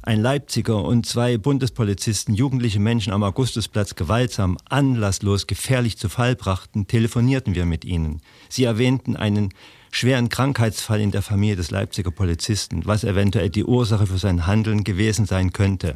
[0.00, 6.86] ein Leipziger und zwei Bundespolizisten jugendliche Menschen am Augustusplatz gewaltsam, anlasslos, gefährlich zu Fall brachten,
[6.86, 8.22] telefonierten wir mit ihnen.
[8.48, 9.50] Sie erwähnten einen
[9.90, 14.84] schweren Krankheitsfall in der Familie des Leipziger Polizisten, was eventuell die Ursache für sein Handeln
[14.84, 15.94] gewesen sein könnte.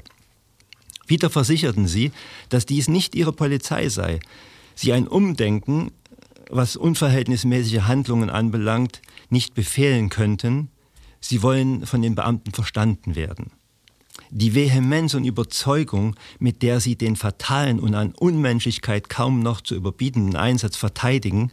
[1.06, 2.12] Wieder versicherten sie,
[2.48, 4.20] dass dies nicht ihre Polizei sei,
[4.74, 5.90] sie ein Umdenken,
[6.50, 10.68] was unverhältnismäßige Handlungen anbelangt, nicht befehlen könnten,
[11.20, 13.52] sie wollen von den Beamten verstanden werden.
[14.30, 19.74] Die Vehemenz und Überzeugung, mit der sie den fatalen und an Unmenschlichkeit kaum noch zu
[19.74, 21.50] überbietenden Einsatz verteidigen,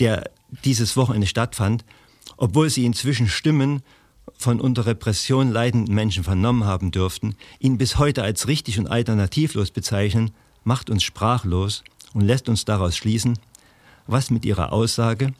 [0.00, 0.30] der
[0.64, 1.84] dieses Wochenende stattfand,
[2.36, 3.82] obwohl sie inzwischen Stimmen
[4.36, 9.70] von unter Repression leidenden Menschen vernommen haben dürften, ihn bis heute als richtig und alternativlos
[9.70, 10.32] bezeichnen,
[10.64, 13.38] macht uns sprachlos und lässt uns daraus schließen,
[14.06, 15.32] was mit ihrer Aussage,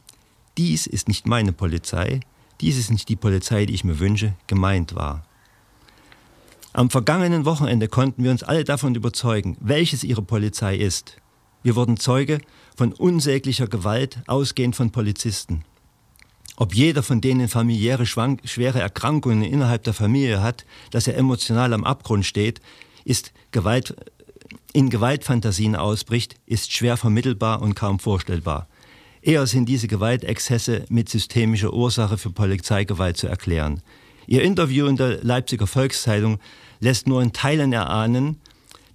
[0.56, 2.20] dies ist nicht meine Polizei,
[2.60, 5.24] dies ist nicht die Polizei, die ich mir wünsche, gemeint war.
[6.72, 11.16] Am vergangenen Wochenende konnten wir uns alle davon überzeugen, welches ihre Polizei ist.
[11.62, 12.40] Wir wurden Zeuge
[12.76, 15.64] von unsäglicher Gewalt, ausgehend von Polizisten.
[16.56, 21.84] Ob jeder von denen familiäre schwere Erkrankungen innerhalb der Familie hat, dass er emotional am
[21.84, 22.60] Abgrund steht,
[23.04, 23.94] ist Gewalt,
[24.72, 28.68] in Gewaltfantasien ausbricht, ist schwer vermittelbar und kaum vorstellbar.
[29.20, 33.82] Eher sind diese Gewaltexzesse mit systemischer Ursache für Polizeigewalt zu erklären.
[34.26, 36.38] Ihr Interview in der Leipziger Volkszeitung
[36.80, 38.40] lässt nur in Teilen erahnen,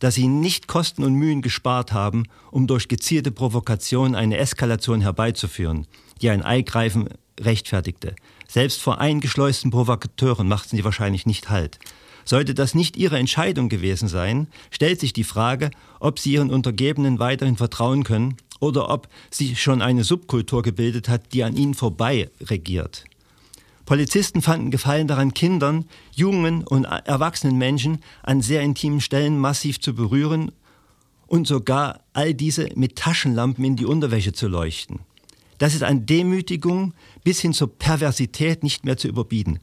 [0.02, 5.88] dass sie nicht Kosten und Mühen gespart haben, um durch gezielte Provokation eine Eskalation herbeizuführen,
[6.22, 7.08] die ein Eingreifen
[7.40, 8.16] rechtfertigte.
[8.48, 11.80] Selbst vor eingeschleusten Provokateuren machten sie wahrscheinlich nicht Halt.
[12.26, 17.20] Sollte das nicht ihre Entscheidung gewesen sein, stellt sich die Frage, ob sie ihren Untergebenen
[17.20, 22.30] weiterhin vertrauen können oder ob sich schon eine Subkultur gebildet hat, die an ihnen vorbei
[22.42, 23.06] regiert.
[23.86, 29.94] Polizisten fanden Gefallen daran, Kindern, jungen und erwachsenen Menschen an sehr intimen Stellen massiv zu
[29.94, 30.52] berühren
[31.28, 35.00] und sogar all diese mit Taschenlampen in die Unterwäsche zu leuchten.
[35.58, 39.60] Das ist an Demütigung bis hin zur Perversität nicht mehr zu überbieten.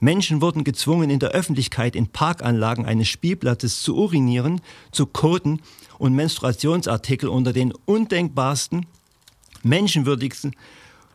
[0.00, 4.60] Menschen wurden gezwungen, in der Öffentlichkeit in Parkanlagen eines Spielplatzes zu urinieren,
[4.90, 5.60] zu koten
[5.98, 8.86] und Menstruationsartikel unter den undenkbarsten,
[9.62, 10.56] menschenwürdigsten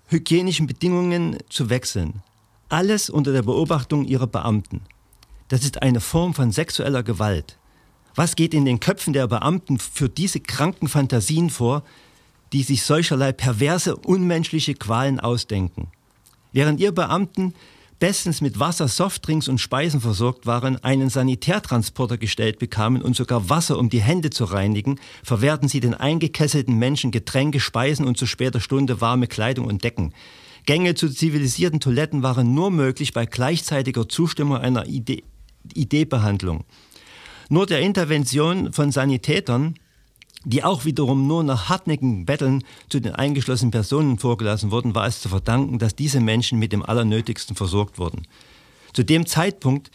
[0.07, 2.23] hygienischen Bedingungen zu wechseln.
[2.70, 4.82] Alles unter der Beobachtung ihrer Beamten.
[5.47, 7.57] Das ist eine Form von sexueller Gewalt.
[8.13, 11.84] Was geht in den Köpfen der Beamten für diese kranken Fantasien vor,
[12.53, 15.88] die sich solcherlei perverse, unmenschliche Qualen ausdenken?
[16.51, 17.55] Während ihr Beamten
[17.97, 23.80] bestens mit Wasser, Softdrinks und Speisen versorgt waren, einen Sanitärtransporter gestellt bekamen und sogar Wasser,
[23.80, 28.59] um die Hände zu reinigen, verwehrten sie den eingekesselten Menschen Getränke, Speisen und zu später
[28.59, 30.13] Stunde warme Kleidung und Decken.
[30.70, 36.63] Gänge zu zivilisierten Toiletten waren nur möglich bei gleichzeitiger Zustimmung einer ID-Behandlung.
[37.49, 39.80] Nur der Intervention von Sanitätern,
[40.45, 45.22] die auch wiederum nur nach hartnäckigen Betteln zu den eingeschlossenen Personen vorgelassen wurden, war es
[45.22, 48.28] zu verdanken, dass diese Menschen mit dem Allernötigsten versorgt wurden.
[48.93, 49.89] Zu dem Zeitpunkt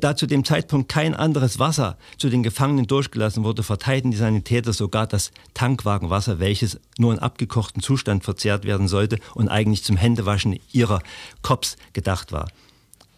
[0.00, 4.72] da zu dem Zeitpunkt kein anderes Wasser zu den Gefangenen durchgelassen wurde, verteilten die Sanitäter
[4.72, 10.58] sogar das Tankwagenwasser, welches nur in abgekochten Zustand verzehrt werden sollte und eigentlich zum Händewaschen
[10.72, 11.00] ihrer
[11.42, 12.48] Cops gedacht war.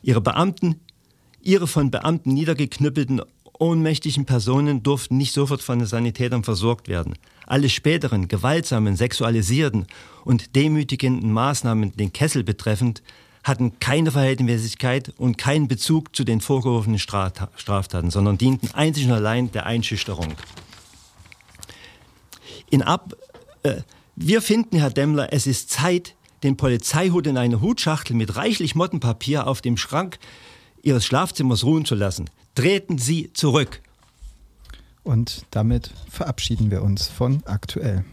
[0.02, 0.80] Ihre Beamten,
[1.40, 3.22] ihre von Beamten niedergeknüppelten
[3.58, 7.14] ohnmächtigen Personen durften nicht sofort von den Sanitätern versorgt werden.
[7.46, 9.86] Alle späteren gewaltsamen, sexualisierten
[10.24, 13.02] und demütigenden Maßnahmen den Kessel betreffend
[13.48, 19.50] hatten keine Verhältnismäßigkeit und keinen Bezug zu den vorgeworfenen Straftaten, sondern dienten einzig und allein
[19.52, 20.34] der Einschüchterung.
[22.70, 23.14] In Ab
[23.62, 23.82] äh,
[24.20, 29.46] wir finden, Herr Demmler, es ist Zeit, den Polizeihut in eine Hutschachtel mit reichlich Mottenpapier
[29.46, 30.18] auf dem Schrank
[30.82, 32.28] Ihres Schlafzimmers ruhen zu lassen.
[32.54, 33.80] Treten Sie zurück.
[35.04, 38.04] Und damit verabschieden wir uns von aktuell.